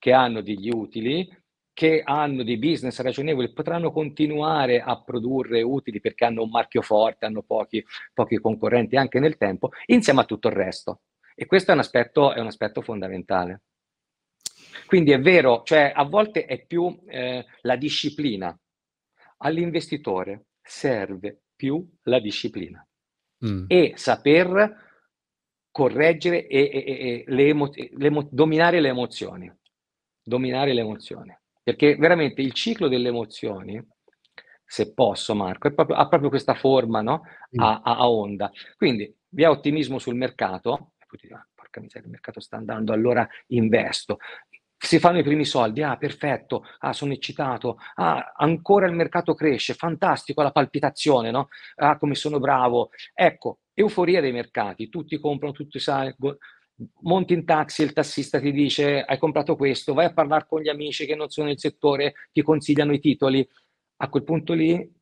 [0.00, 1.28] che hanno degli utili,
[1.74, 7.24] che hanno dei business ragionevoli potranno continuare a produrre utili perché hanno un marchio forte,
[7.24, 11.02] hanno pochi, pochi concorrenti anche nel tempo, insieme a tutto il resto.
[11.34, 13.62] E questo è un aspetto, è un aspetto fondamentale.
[14.86, 18.56] Quindi è vero, cioè a volte è più eh, la disciplina.
[19.38, 22.86] All'investitore serve più la disciplina
[23.44, 23.64] mm.
[23.66, 24.90] e saper
[25.70, 29.52] correggere e, e, e le emo- le dominare le emozioni.
[30.22, 31.36] Dominare le emozioni.
[31.62, 33.80] Perché veramente il ciclo delle emozioni,
[34.64, 37.22] se posso Marco, proprio, ha proprio questa forma no?
[37.56, 38.50] a, a, a, onda.
[38.76, 42.40] Quindi vi è ottimismo sul mercato, e poi ti dico, ah, porca miseria, il mercato
[42.40, 44.18] sta andando, allora investo.
[44.76, 49.74] Si fanno i primi soldi, ah perfetto, ah sono eccitato, ah ancora il mercato cresce,
[49.74, 51.48] fantastico la palpitazione, no?
[51.76, 52.90] Ah come sono bravo.
[53.14, 56.38] Ecco, euforia dei mercati, tutti comprano, tutti salgono,
[57.00, 60.68] monti in taxi, il tassista ti dice hai comprato questo, vai a parlare con gli
[60.68, 63.46] amici che non sono nel settore, ti consigliano i titoli.
[63.96, 65.00] A quel punto lì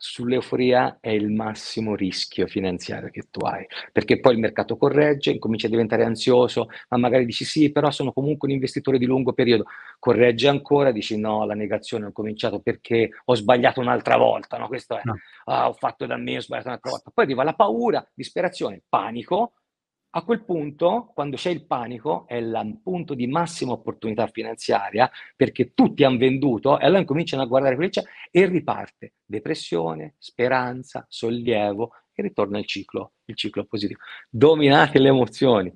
[0.00, 5.66] sull'euforia è il massimo rischio finanziario che tu hai, perché poi il mercato corregge, incomincia
[5.66, 9.64] a diventare ansioso, ma magari dici sì, però sono comunque un investitore di lungo periodo,
[9.98, 14.68] corregge ancora, dici no, la negazione ho cominciato perché ho sbagliato un'altra volta, no?
[14.68, 15.18] questo è, no.
[15.46, 19.54] ah, ho fatto da me, ho sbagliato un'altra volta, poi arriva la paura, disperazione, panico,
[20.10, 25.74] a quel punto, quando c'è il panico, è il punto di massima opportunità finanziaria perché
[25.74, 31.04] tutti hanno venduto e allora cominciano a guardare quello che c'è e riparte depressione, speranza,
[31.08, 34.00] sollievo e ritorna il ciclo, il ciclo positivo.
[34.30, 35.72] Dominate le emozioni.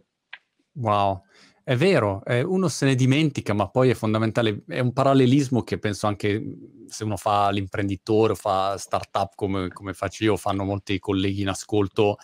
[0.75, 1.23] Wow,
[1.63, 6.07] è vero, uno se ne dimentica, ma poi è fondamentale, è un parallelismo che penso
[6.07, 6.43] anche
[6.87, 11.49] se uno fa l'imprenditore o fa startup come, come faccio io, fanno molti colleghi in
[11.51, 12.17] ascolto.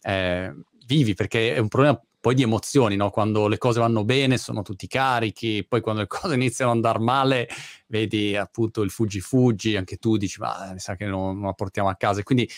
[0.00, 0.54] Eh,
[0.86, 3.10] vivi, perché è un problema poi di emozioni, no?
[3.10, 6.98] Quando le cose vanno bene sono tutti carichi, poi quando le cose iniziano ad andare
[6.98, 7.48] male
[7.86, 11.88] vedi appunto il fuggi-fuggi, anche tu dici ma mi sa che non, non la portiamo
[11.88, 12.22] a casa.
[12.22, 12.48] Quindi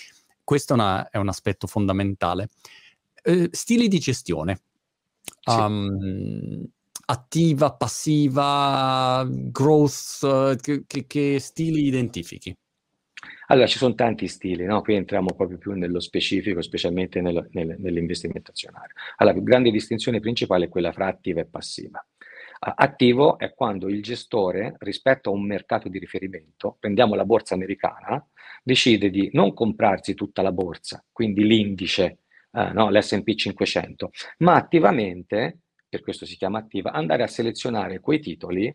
[0.42, 2.48] questo è, una, è un aspetto fondamentale.
[3.22, 4.60] Eh, stili di gestione.
[5.42, 5.58] Sì.
[5.58, 6.66] Um,
[7.04, 12.56] attiva, passiva, growth, uh, che, che, che stili identifichi?
[13.48, 14.82] Allora, ci sono tanti stili, no?
[14.82, 18.94] qui entriamo proprio più nello specifico, specialmente nel, nel, nell'investimento azionario.
[19.16, 22.04] Allora, la grande distinzione principale è quella fra attiva e passiva.
[22.60, 28.24] Attivo è quando il gestore, rispetto a un mercato di riferimento, prendiamo la borsa americana,
[28.64, 32.18] decide di non comprarsi tutta la borsa, quindi l'indice,
[32.52, 38.18] eh, no, l'SP 500, ma attivamente, per questo si chiama attiva, andare a selezionare quei
[38.18, 38.74] titoli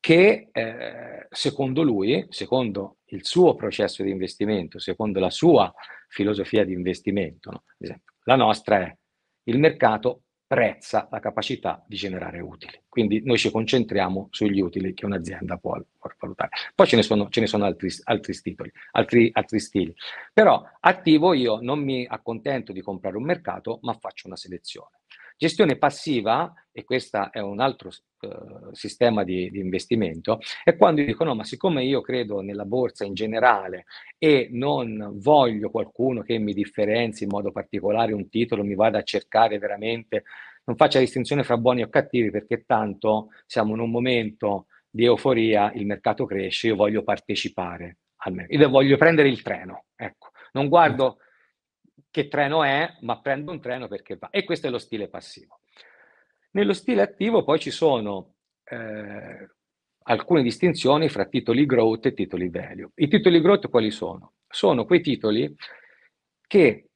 [0.00, 5.72] che eh, secondo lui, secondo il suo processo di investimento, secondo la sua
[6.08, 7.62] filosofia di investimento, no?
[7.78, 8.96] esempio, la nostra è
[9.44, 12.82] il mercato prezza la capacità di generare utili.
[12.88, 16.50] Quindi noi ci concentriamo sugli utili che un'azienda può, può valutare.
[16.74, 19.94] Poi ce ne sono, ce ne sono altri, altri, titoli, altri, altri stili.
[20.32, 25.00] Però attivo io non mi accontento di comprare un mercato, ma faccio una selezione.
[25.38, 27.90] Gestione passiva, e questo è un altro
[28.22, 33.04] uh, sistema di, di, investimento, è quando dicono, no, ma siccome io credo nella borsa
[33.04, 33.84] in generale
[34.18, 39.04] e non voglio qualcuno che mi differenzi in modo particolare un titolo, mi vada a
[39.04, 40.24] cercare veramente,
[40.64, 45.70] non faccia distinzione fra buoni o cattivi, perché tanto siamo in un momento di euforia,
[45.72, 50.68] il mercato cresce, io voglio partecipare al mercato, io voglio prendere il treno, ecco, non
[50.68, 51.18] guardo
[52.18, 54.28] che treno è, ma prendo un treno perché va.
[54.30, 55.60] E questo è lo stile passivo.
[56.50, 59.48] Nello stile attivo poi ci sono eh,
[60.02, 62.90] alcune distinzioni fra titoli growth e titoli value.
[62.96, 64.32] I titoli growth quali sono?
[64.48, 65.54] Sono quei titoli
[66.44, 66.88] che,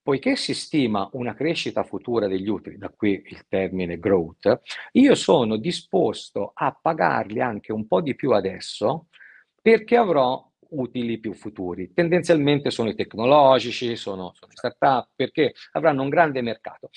[0.00, 4.60] poiché si stima una crescita futura degli utili, da qui il termine growth,
[4.92, 9.08] io sono disposto a pagarli anche un po' di più adesso
[9.60, 11.92] perché avrò utili più futuri.
[11.92, 16.90] Tendenzialmente sono i tecnologici, sono, sono start-up, perché avranno un grande mercato.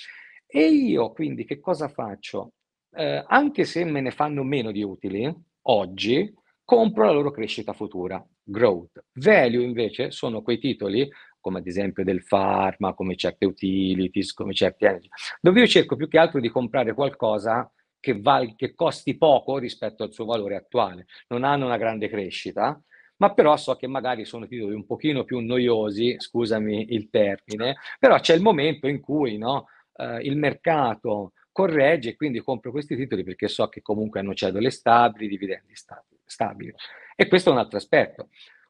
[0.45, 2.53] E io quindi che cosa faccio?
[2.93, 8.23] Eh, anche se me ne fanno meno di utili, oggi compro la loro crescita futura,
[8.43, 9.05] growth.
[9.13, 14.85] Value invece sono quei titoli, come ad esempio del pharma, come certe utilities, come certi
[14.85, 15.07] energy,
[15.39, 20.03] dove io cerco più che altro di comprare qualcosa che, val- che costi poco rispetto
[20.03, 21.05] al suo valore attuale.
[21.29, 22.81] Non hanno una grande crescita,
[23.21, 28.19] ma però so che magari sono titoli un pochino più noiosi, scusami il termine, però
[28.19, 33.23] c'è il momento in cui no, eh, il mercato corregge e quindi compro questi titoli
[33.23, 35.73] perché so che comunque hanno cedole stabili, dividendi
[36.25, 36.73] stabili.
[37.15, 38.29] E questo è un altro aspetto.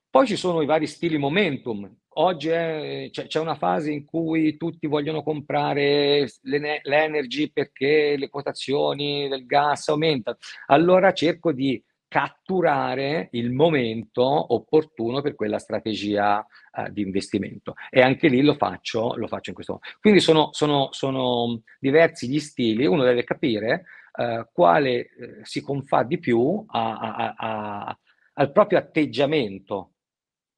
[0.09, 1.89] Poi ci sono i vari stili momentum.
[2.15, 9.29] Oggi è, c'è, c'è, una fase in cui tutti vogliono comprare l'energy perché le quotazioni
[9.29, 10.35] del gas aumentano.
[10.65, 14.21] Allora cerco di catturare il momento
[14.53, 19.55] opportuno per quella strategia uh, di investimento e anche lì lo faccio, lo faccio in
[19.55, 19.85] questo modo.
[20.01, 23.85] Quindi sono, sono, sono diversi gli stili, uno deve capire
[24.17, 27.99] uh, quale uh, si confà di più a, a, a,
[28.33, 29.93] al proprio atteggiamento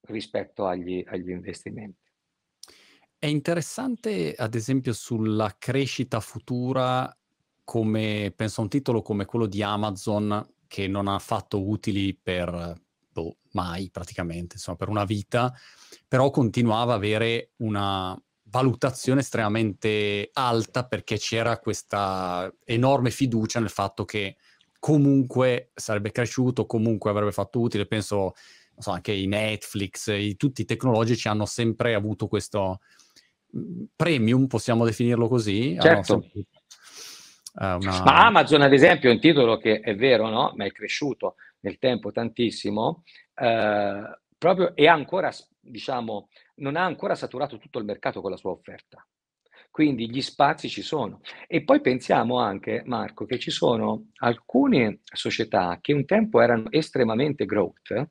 [0.08, 2.02] rispetto agli, agli investimenti.
[3.20, 7.16] È interessante, ad esempio, sulla crescita futura,
[7.63, 12.74] come penso a un titolo come quello di Amazon, che non ha fatto utili per
[13.12, 15.54] boh, mai praticamente, insomma, per una vita,
[16.08, 24.04] però continuava a avere una valutazione estremamente alta perché c'era questa enorme fiducia nel fatto
[24.04, 24.38] che
[24.80, 27.86] comunque sarebbe cresciuto, comunque avrebbe fatto utile.
[27.86, 28.34] Penso
[28.76, 32.80] so, anche i Netflix, i, tutti i tecnologici hanno sempre avuto questo
[33.56, 35.78] mm, premium, possiamo definirlo così.
[35.80, 36.24] Certo.
[37.54, 38.04] Uh, una...
[38.04, 40.54] Ma Amazon, ad esempio, è un titolo che è vero, no?
[40.56, 43.04] Ma è cresciuto nel tempo tantissimo,
[43.36, 48.52] uh, proprio e ancora, diciamo, non ha ancora saturato tutto il mercato con la sua
[48.52, 49.06] offerta.
[49.70, 51.22] Quindi gli spazi ci sono.
[51.48, 57.46] E poi pensiamo anche, Marco, che ci sono alcune società che un tempo erano estremamente
[57.46, 58.10] growth,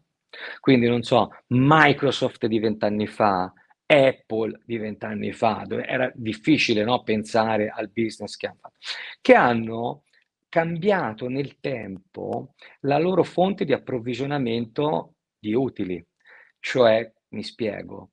[0.61, 3.52] quindi non so, Microsoft di vent'anni fa,
[3.87, 8.77] Apple di vent'anni fa, dove era difficile no, pensare al business che hanno fatto,
[9.21, 10.05] che hanno
[10.49, 16.05] cambiato nel tempo la loro fonte di approvvigionamento di utili.
[16.59, 18.11] Cioè, mi spiego,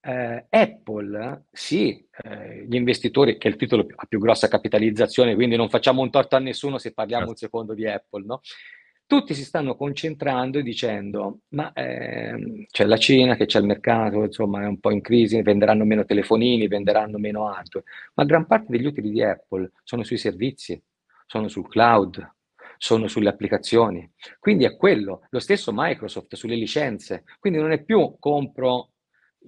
[0.00, 5.56] eh, Apple, sì, eh, gli investitori, che è il titolo ha più grossa capitalizzazione, quindi
[5.56, 7.32] non facciamo un torto a nessuno se parliamo certo.
[7.32, 8.40] un secondo di Apple, no?
[9.06, 14.24] Tutti si stanno concentrando e dicendo, ma eh, c'è la Cina che c'è il mercato,
[14.24, 18.66] insomma è un po' in crisi, venderanno meno telefonini, venderanno meno hardware, ma gran parte
[18.70, 20.80] degli utili di Apple sono sui servizi,
[21.26, 22.34] sono sul cloud,
[22.78, 24.10] sono sulle applicazioni.
[24.38, 27.24] Quindi è quello, lo stesso Microsoft sulle licenze.
[27.38, 28.90] Quindi non è più compro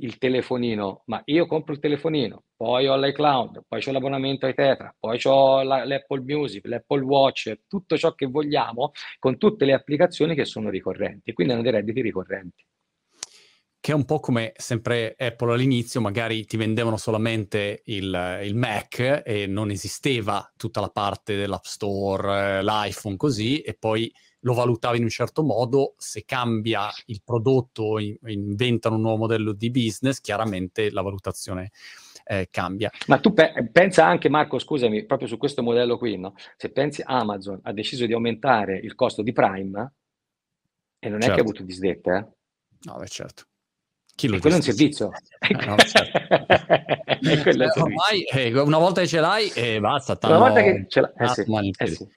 [0.01, 4.95] il telefonino, ma io compro il telefonino, poi ho l'iCloud, poi ho l'abbonamento ai Tetra,
[4.99, 10.35] poi ho la, l'Apple Music, l'Apple Watch, tutto ciò che vogliamo con tutte le applicazioni
[10.35, 12.65] che sono ricorrenti, quindi hanno dei redditi ricorrenti.
[13.81, 19.23] Che è un po' come sempre Apple all'inizio, magari ti vendevano solamente il, il Mac
[19.25, 24.13] e non esisteva tutta la parte dell'App Store, eh, l'iPhone così, e poi
[24.49, 29.53] lo valutava in un certo modo, se cambia il prodotto, in, inventano un nuovo modello
[29.53, 31.71] di business, chiaramente la valutazione
[32.25, 32.91] eh, cambia.
[33.07, 36.35] Ma tu pe- pensa anche, Marco, scusami, proprio su questo modello qui, no?
[36.57, 39.93] se pensi Amazon ha deciso di aumentare il costo di Prime,
[40.99, 41.35] e non certo.
[41.35, 41.51] è che ha certo.
[41.51, 42.27] avuto disdette, eh?
[42.83, 43.43] No, beh, certo.
[44.15, 45.11] Chi lo quello è un servizio.
[45.39, 46.19] Eh, no, certo.
[47.23, 50.19] eh, ormai, eh, una volta che ce l'hai, eh, basta.
[50.23, 52.09] Una volta che ce l'hai, eh sì, sì.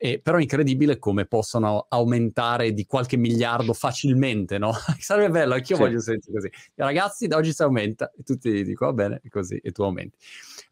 [0.00, 4.72] Eh, però è incredibile come possano aumentare di qualche miliardo facilmente, no?
[4.98, 5.82] Sarebbe bello, anch'io sì.
[5.82, 6.50] voglio sentire così.
[6.76, 10.16] Ragazzi, da oggi si aumenta e tutti dicono, va bene, così, e tu aumenti.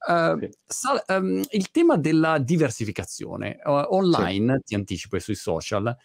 [0.06, 0.50] Uh, sì.
[0.64, 3.58] sal- um, il tema della diversificazione.
[3.64, 4.62] Uh, online, sì.
[4.64, 5.96] ti anticipo, e sui social,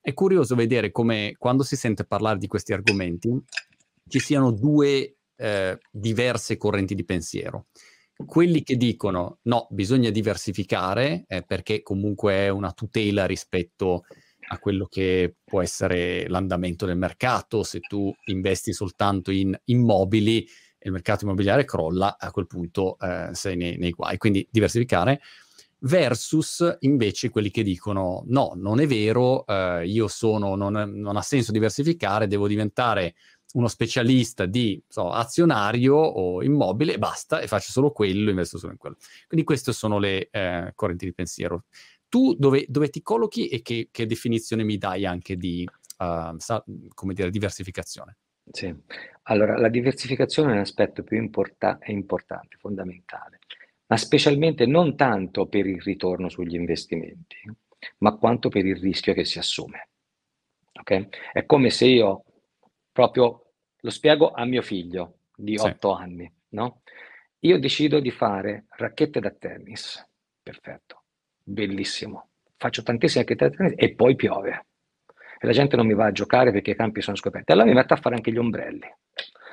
[0.00, 3.28] è curioso vedere come quando si sente parlare di questi argomenti
[4.08, 7.66] ci siano due eh, diverse correnti di pensiero
[8.26, 14.04] quelli che dicono no, bisogna diversificare eh, perché comunque è una tutela rispetto
[14.52, 20.86] a quello che può essere l'andamento del mercato, se tu investi soltanto in immobili e
[20.86, 24.16] il mercato immobiliare crolla, a quel punto eh, sei nei, nei guai.
[24.16, 25.20] Quindi diversificare
[25.80, 31.22] versus invece quelli che dicono no, non è vero, eh, io sono, non, non, ha
[31.22, 33.14] senso diversificare, devo diventare
[33.52, 38.72] uno specialista di so, azionario o immobile e basta, e faccio solo quello, investo solo
[38.72, 38.96] in quello.
[39.26, 41.64] Quindi queste sono le eh, correnti di pensiero.
[42.08, 46.64] Tu dove, dove, ti collochi e che, che, definizione mi dai anche di uh, sa,
[46.94, 48.16] come dire, diversificazione?
[48.50, 48.74] Sì,
[49.24, 53.38] allora la diversificazione è un aspetto più importa- importante, fondamentale,
[53.86, 57.36] ma specialmente non tanto per il ritorno sugli investimenti,
[57.98, 59.88] ma quanto per il rischio che si assume.
[60.80, 61.08] Okay?
[61.32, 62.24] È come se io
[63.00, 65.64] proprio lo spiego a mio figlio di sì.
[65.64, 66.82] 8 anni, no?
[67.40, 70.06] Io decido di fare racchette da tennis,
[70.42, 71.04] perfetto,
[71.42, 72.28] bellissimo,
[72.58, 74.66] faccio tantissime racchette da tennis e poi piove
[75.38, 77.52] e la gente non mi va a giocare perché i campi sono scoperti.
[77.52, 78.94] Allora mi metto a fare anche gli ombrelli,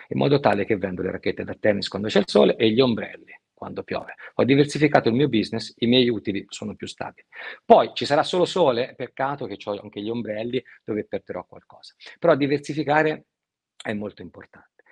[0.10, 2.82] in modo tale che vendo le racchette da tennis quando c'è il sole e gli
[2.82, 4.16] ombrelli quando piove.
[4.36, 7.26] Ho diversificato il mio business, i miei utili sono più stabili.
[7.64, 11.95] Poi ci sarà solo sole, peccato che ho anche gli ombrelli dove perderò qualcosa.
[12.20, 13.28] Però diversificare
[13.88, 14.84] è molto importante.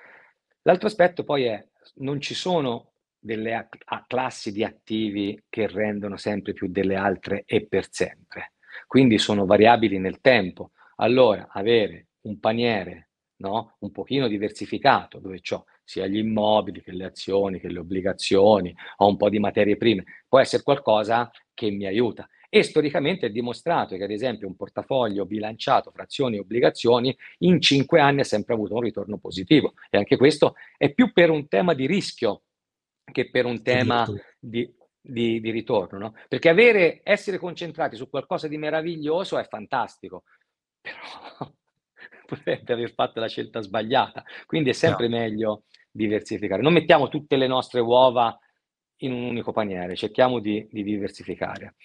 [0.61, 3.67] L'altro aspetto poi è, non ci sono delle
[4.07, 8.53] classi di attivi che rendono sempre più delle altre e per sempre.
[8.87, 10.71] Quindi sono variabili nel tempo.
[10.97, 13.75] Allora, avere un paniere no?
[13.79, 19.07] un pochino diversificato, dove ho sia gli immobili che le azioni, che le obbligazioni, ho
[19.07, 22.27] un po' di materie prime, può essere qualcosa che mi aiuta.
[22.49, 27.61] E storicamente è dimostrato che, ad esempio, un portafoglio bilanciato fra azioni e obbligazioni in
[27.61, 29.73] cinque anni ha sempre avuto un ritorno positivo.
[29.89, 32.43] E anche questo è più per un tema di rischio
[33.11, 34.07] che per un tema
[34.39, 35.97] di, di, di ritorno.
[35.99, 36.13] No?
[36.27, 40.23] Perché avere, essere concentrati su qualcosa di meraviglioso è fantastico,
[40.81, 41.51] però
[42.27, 44.23] potrebbe aver fatto la scelta sbagliata.
[44.45, 45.17] Quindi è sempre no.
[45.17, 46.61] meglio diversificare.
[46.61, 48.37] Non mettiamo tutte le nostre uova
[48.97, 51.75] in un unico paniere, cerchiamo di, di diversificare.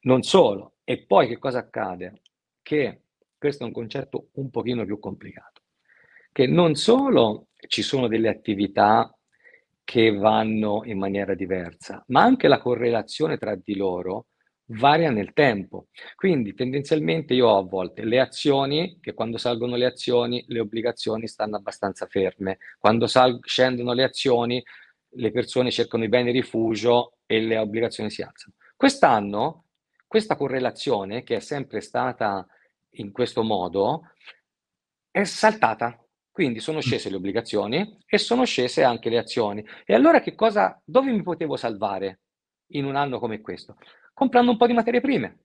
[0.00, 2.20] Non solo, e poi che cosa accade?
[2.62, 3.00] Che
[3.38, 5.62] questo è un concetto un pochino più complicato,
[6.32, 9.14] che non solo ci sono delle attività
[9.82, 14.26] che vanno in maniera diversa, ma anche la correlazione tra di loro
[14.66, 15.88] varia nel tempo.
[16.14, 21.26] Quindi tendenzialmente io ho a volte le azioni, che quando salgono le azioni, le obbligazioni
[21.26, 22.58] stanno abbastanza ferme.
[22.78, 24.62] Quando sal- scendono le azioni,
[25.16, 28.54] le persone cercano i beni rifugio e le obbligazioni si alzano.
[28.76, 29.64] Quest'anno
[30.14, 32.46] questa correlazione, che è sempre stata
[32.98, 34.12] in questo modo,
[35.10, 35.98] è saltata.
[36.30, 39.66] Quindi sono scese le obbligazioni e sono scese anche le azioni.
[39.84, 42.20] E allora che cosa, dove mi potevo salvare
[42.68, 43.76] in un anno come questo?
[44.14, 45.40] comprando un po' di materie prime,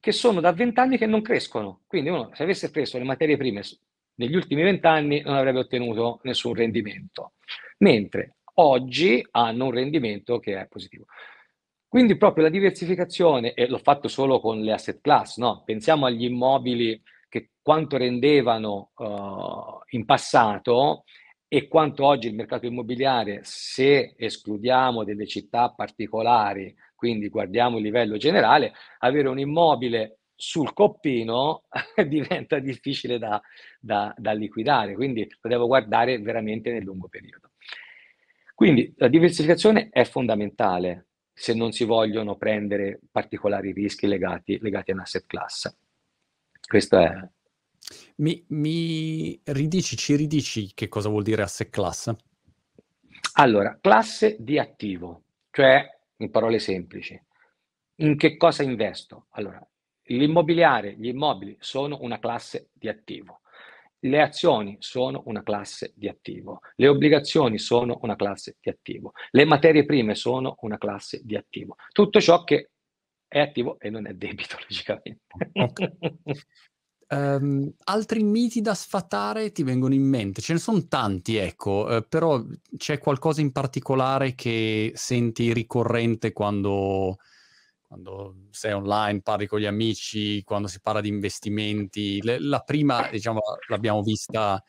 [0.00, 1.82] che sono da vent'anni che non crescono.
[1.86, 3.62] Quindi uno, se avesse preso le materie prime
[4.14, 7.32] negli ultimi vent'anni, non avrebbe ottenuto nessun rendimento.
[7.78, 11.06] Mentre oggi hanno un rendimento che è positivo.
[11.88, 15.62] Quindi proprio la diversificazione, e l'ho fatto solo con le asset class, no?
[15.64, 21.04] pensiamo agli immobili che quanto rendevano uh, in passato
[21.54, 28.16] e quanto oggi il mercato immobiliare, se escludiamo delle città particolari quindi guardiamo il livello
[28.16, 31.64] generale, avere un immobile sul coppino
[32.08, 33.38] diventa difficile da,
[33.78, 37.50] da, da, liquidare, quindi lo devo guardare veramente nel lungo periodo.
[38.54, 45.26] Quindi la diversificazione è fondamentale se non si vogliono prendere particolari rischi legati, legati asset
[45.26, 45.70] class.
[46.66, 47.12] Questo è.
[48.22, 52.14] Mi, mi ridici, ci ridici che cosa vuol dire asset class?
[53.34, 55.84] Allora, classe di attivo, cioè
[56.18, 57.20] in parole semplici.
[57.96, 59.26] In che cosa investo?
[59.30, 59.60] Allora,
[60.04, 63.40] l'immobiliare, gli immobili sono una classe di attivo.
[63.98, 69.44] Le azioni sono una classe di attivo, le obbligazioni sono una classe di attivo, le
[69.44, 71.74] materie prime sono una classe di attivo.
[71.90, 72.70] Tutto ciò che
[73.26, 75.24] è attivo e non è debito, logicamente.
[75.52, 75.96] Okay.
[77.12, 80.40] Um, altri miti da sfatare ti vengono in mente?
[80.40, 82.42] Ce ne sono tanti, ecco, eh, però
[82.78, 87.18] c'è qualcosa in particolare che senti ricorrente quando,
[87.86, 92.22] quando, sei online, parli con gli amici, quando si parla di investimenti?
[92.22, 94.62] Le, la prima, diciamo, l'abbiamo vista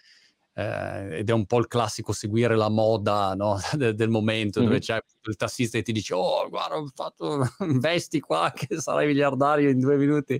[0.54, 3.58] eh, ed è un po' il classico seguire la moda no?
[3.72, 4.68] del, del, momento, mm-hmm.
[4.68, 9.08] dove c'è il tassista che ti dice, oh, guarda, ho fatto, investi qua che sarai
[9.08, 10.38] miliardario in due minuti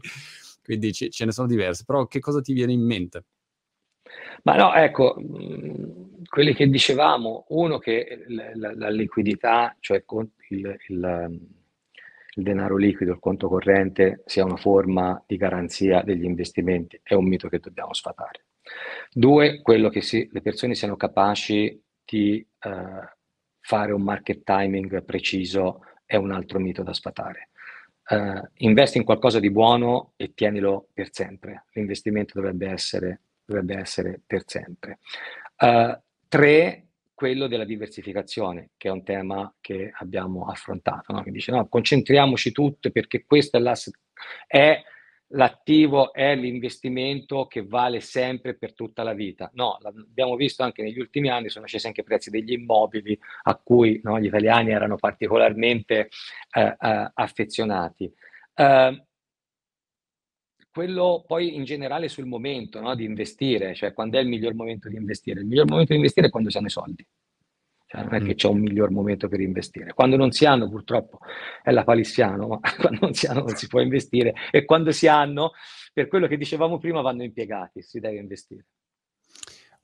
[0.64, 3.26] quindi ce, ce ne sono diverse, però che cosa ti viene in mente?
[4.44, 10.04] Ma no, ecco, mh, quelli che dicevamo, uno che la, la, la liquidità, cioè
[10.50, 11.42] il, il,
[12.36, 17.26] il, denaro liquido, il conto corrente, sia una forma di garanzia degli investimenti, è un
[17.26, 18.46] mito che dobbiamo sfatare.
[19.12, 22.70] Due, quello che si, le persone siano capaci di uh,
[23.60, 27.50] fare un market timing preciso è un altro mito da sfatare
[28.10, 31.66] uh, investi in qualcosa di buono e tienilo per sempre.
[31.74, 35.00] L'investimento dovrebbe essere, dovrebbe essere per sempre.
[35.58, 35.98] Uh,
[36.28, 41.22] tre, quello della diversificazione, che è un tema che abbiamo affrontato, no?
[41.22, 43.98] che dice no, concentriamoci tutte perché questo è l'asset,
[44.48, 44.82] è
[45.34, 49.50] l'attivo è l'investimento che vale sempre per tutta la vita.
[49.54, 53.56] No, l'abbiamo visto anche negli ultimi anni, sono scesi anche i prezzi degli immobili a
[53.56, 56.10] cui no, gli italiani erano particolarmente
[56.52, 58.12] eh, eh, affezionati.
[58.54, 59.06] Eh,
[60.72, 64.90] quello poi in generale sul momento no, di investire, cioè quando è il miglior momento
[64.90, 65.42] di investire?
[65.42, 67.08] Il miglior momento di investire è quando si hanno i soldi.
[67.94, 68.26] Cioè, non è mm.
[68.26, 69.94] che c'è un miglior momento per investire.
[69.94, 71.20] Quando non si hanno, purtroppo,
[71.62, 74.34] è la palissiano, ma quando non si hanno non si può investire.
[74.50, 75.52] E quando si hanno,
[75.94, 78.66] per quello che dicevamo prima, vanno impiegati, si deve investire.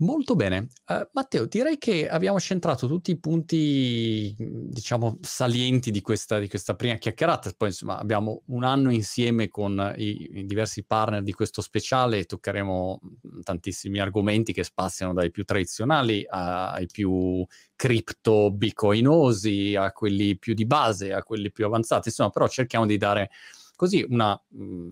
[0.02, 0.68] Molto bene.
[0.88, 6.74] Uh, Matteo, direi che abbiamo centrato tutti i punti, diciamo, salienti di questa, di questa
[6.74, 7.52] prima chiacchierata.
[7.58, 12.24] Poi, insomma, abbiamo un anno insieme con i, i, diversi partner di questo speciale e
[12.24, 13.00] toccheremo
[13.44, 17.46] tantissimi argomenti che spaziano dai più tradizionali a, ai più
[17.76, 22.08] cripto bitcoinosi, a quelli più di base, a quelli più avanzati.
[22.08, 23.32] Insomma, però cerchiamo di dare
[23.76, 24.88] così una mh,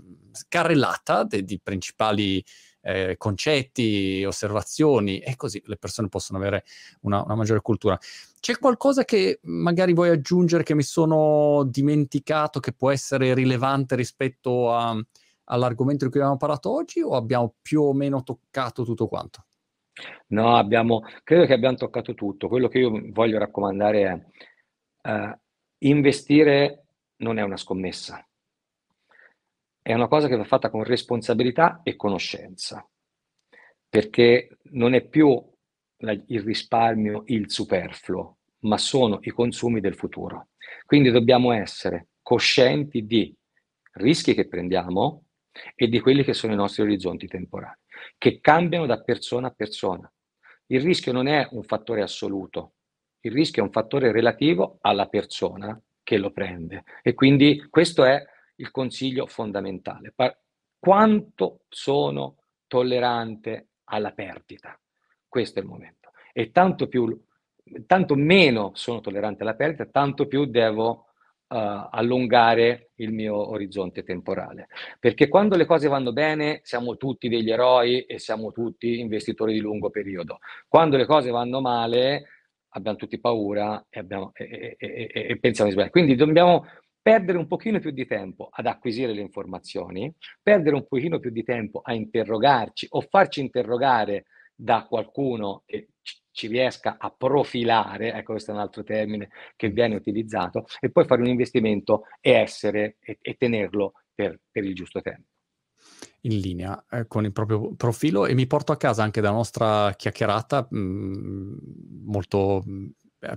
[0.47, 2.43] carrellata dei principali
[2.87, 6.63] eh, concetti, osservazioni e così le persone possono avere
[7.01, 7.99] una, una, maggiore cultura.
[8.39, 14.73] C'è qualcosa che magari vuoi aggiungere che mi sono dimenticato che può essere rilevante rispetto
[14.73, 14.97] a,
[15.45, 19.45] all'argomento di cui abbiamo parlato oggi o abbiamo più o meno toccato tutto quanto?
[20.27, 22.47] No, abbiamo, credo che abbiamo toccato tutto.
[22.47, 24.03] Quello che io voglio raccomandare
[25.01, 25.37] è uh,
[25.79, 26.85] investire
[27.17, 28.26] non è una scommessa
[29.87, 32.85] è una cosa che va fatta con responsabilità e conoscenza,
[33.87, 35.41] perché non è più
[35.99, 40.49] la, il risparmio il superfluo, ma sono i consumi del futuro.
[40.85, 43.33] Quindi dobbiamo essere coscienti di
[43.93, 45.23] rischi che prendiamo
[45.73, 47.79] e di quelli che sono i nostri orizzonti temporali,
[48.17, 50.11] che cambiano da persona a persona.
[50.65, 52.73] Il rischio non è un fattore assoluto,
[53.21, 56.83] il rischio è un fattore relativo alla persona che lo prende.
[57.01, 58.21] E quindi questo è
[58.57, 60.13] il consiglio fondamentale.
[60.77, 62.35] Quanto sono
[62.67, 64.79] tollerante alla perdita?
[65.27, 66.11] Questo è il momento.
[66.33, 67.19] E tanto, più,
[67.85, 71.01] tanto meno sono tollerante alla perdita, tanto più devo
[71.49, 74.67] Uh, allungare il mio orizzonte temporale.
[74.99, 79.61] Perché quando le cose vanno bene siamo tutti degli eroi e siamo tutti investitori di
[79.61, 80.39] lungo periodo.
[80.67, 82.25] Quando le cose vanno male
[82.71, 85.89] abbiamo tutti paura e, abbiamo, e, e, e pensiamo di sbagliare.
[85.89, 86.65] Quindi dobbiamo
[87.07, 91.41] perdere un pochino più di tempo ad acquisire le informazioni, perdere un pochino più di
[91.41, 95.87] tempo a interrogarci o farci interrogare da qualcuno che
[96.31, 101.05] ci riesca a profilare, ecco questo è un altro termine che viene utilizzato, e poi
[101.05, 105.29] fare un investimento e essere e, e tenerlo per, per il giusto tempo.
[106.23, 109.93] In linea eh, con il proprio profilo e mi porto a casa anche dalla nostra
[109.95, 111.57] chiacchierata mh, mm,
[112.03, 112.87] molto mm,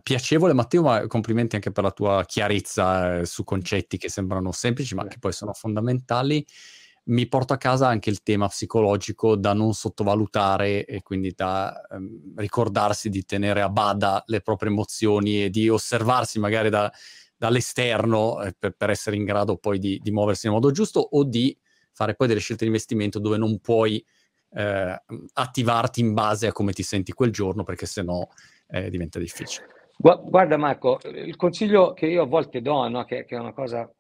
[0.03, 4.95] piacevole Matteo, ma complimenti anche per la tua chiarezza eh, su concetti che sembrano semplici,
[4.95, 6.45] ma che poi sono fondamentali.
[7.05, 12.35] Mi porto a casa anche il tema psicologico da non sottovalutare e quindi da ehm,
[12.37, 16.93] ricordarsi di tenere a bada le proprie emozioni e di osservarsi magari da,
[17.37, 21.24] dall'esterno eh, per, per, essere in grado poi di, di, muoversi nel modo giusto o
[21.24, 21.57] di
[21.91, 24.05] fare poi delle scelte di investimento dove non puoi
[24.53, 25.03] eh,
[25.33, 28.26] attivarti in base a come ti senti quel giorno perché sennò
[28.71, 29.66] eh, diventa difficile.
[29.97, 33.91] Guarda Marco, il consiglio che io a volte do, no, che, che, è una cosa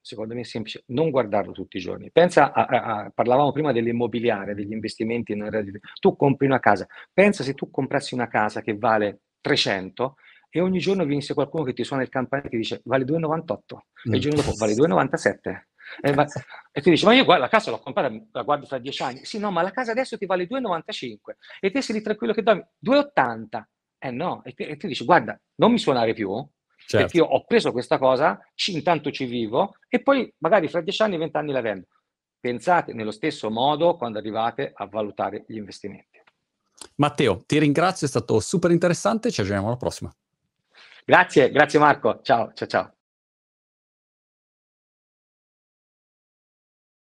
[0.00, 2.10] secondo me semplice, non guardarlo tutti i giorni.
[2.12, 5.80] Pensa a, a, a parlavamo prima dell'immobiliare, degli investimenti in reddito.
[6.00, 10.16] Tu compri una casa, pensa se tu comprassi una casa che vale 300
[10.48, 13.14] e ogni giorno venisse qualcuno che ti suona il campanello e ti dice vale 2,98
[13.18, 14.12] mm.
[14.12, 15.62] e il giorno dopo vale 2,97.
[16.00, 16.26] E, ma,
[16.72, 19.24] e tu dici, ma io guarda, la casa l'ho comprata, la guardi fra dieci anni.
[19.24, 21.16] Sì, no, ma la casa adesso ti vale 2,95
[21.60, 23.62] e te sei lì tranquillo che dormi 2,80.
[24.06, 26.30] Eh no, e, e tu dici, guarda, non mi suonare più,
[26.76, 26.96] certo.
[26.96, 31.02] perché io ho preso questa cosa, ci, intanto ci vivo, e poi magari fra dieci
[31.02, 31.86] anni, vent'anni la vendo.
[32.38, 36.22] Pensate nello stesso modo quando arrivate a valutare gli investimenti.
[36.96, 40.14] Matteo, ti ringrazio, è stato super interessante, ci aggiorniamo alla prossima.
[41.04, 42.95] Grazie, grazie Marco, ciao, ciao, ciao.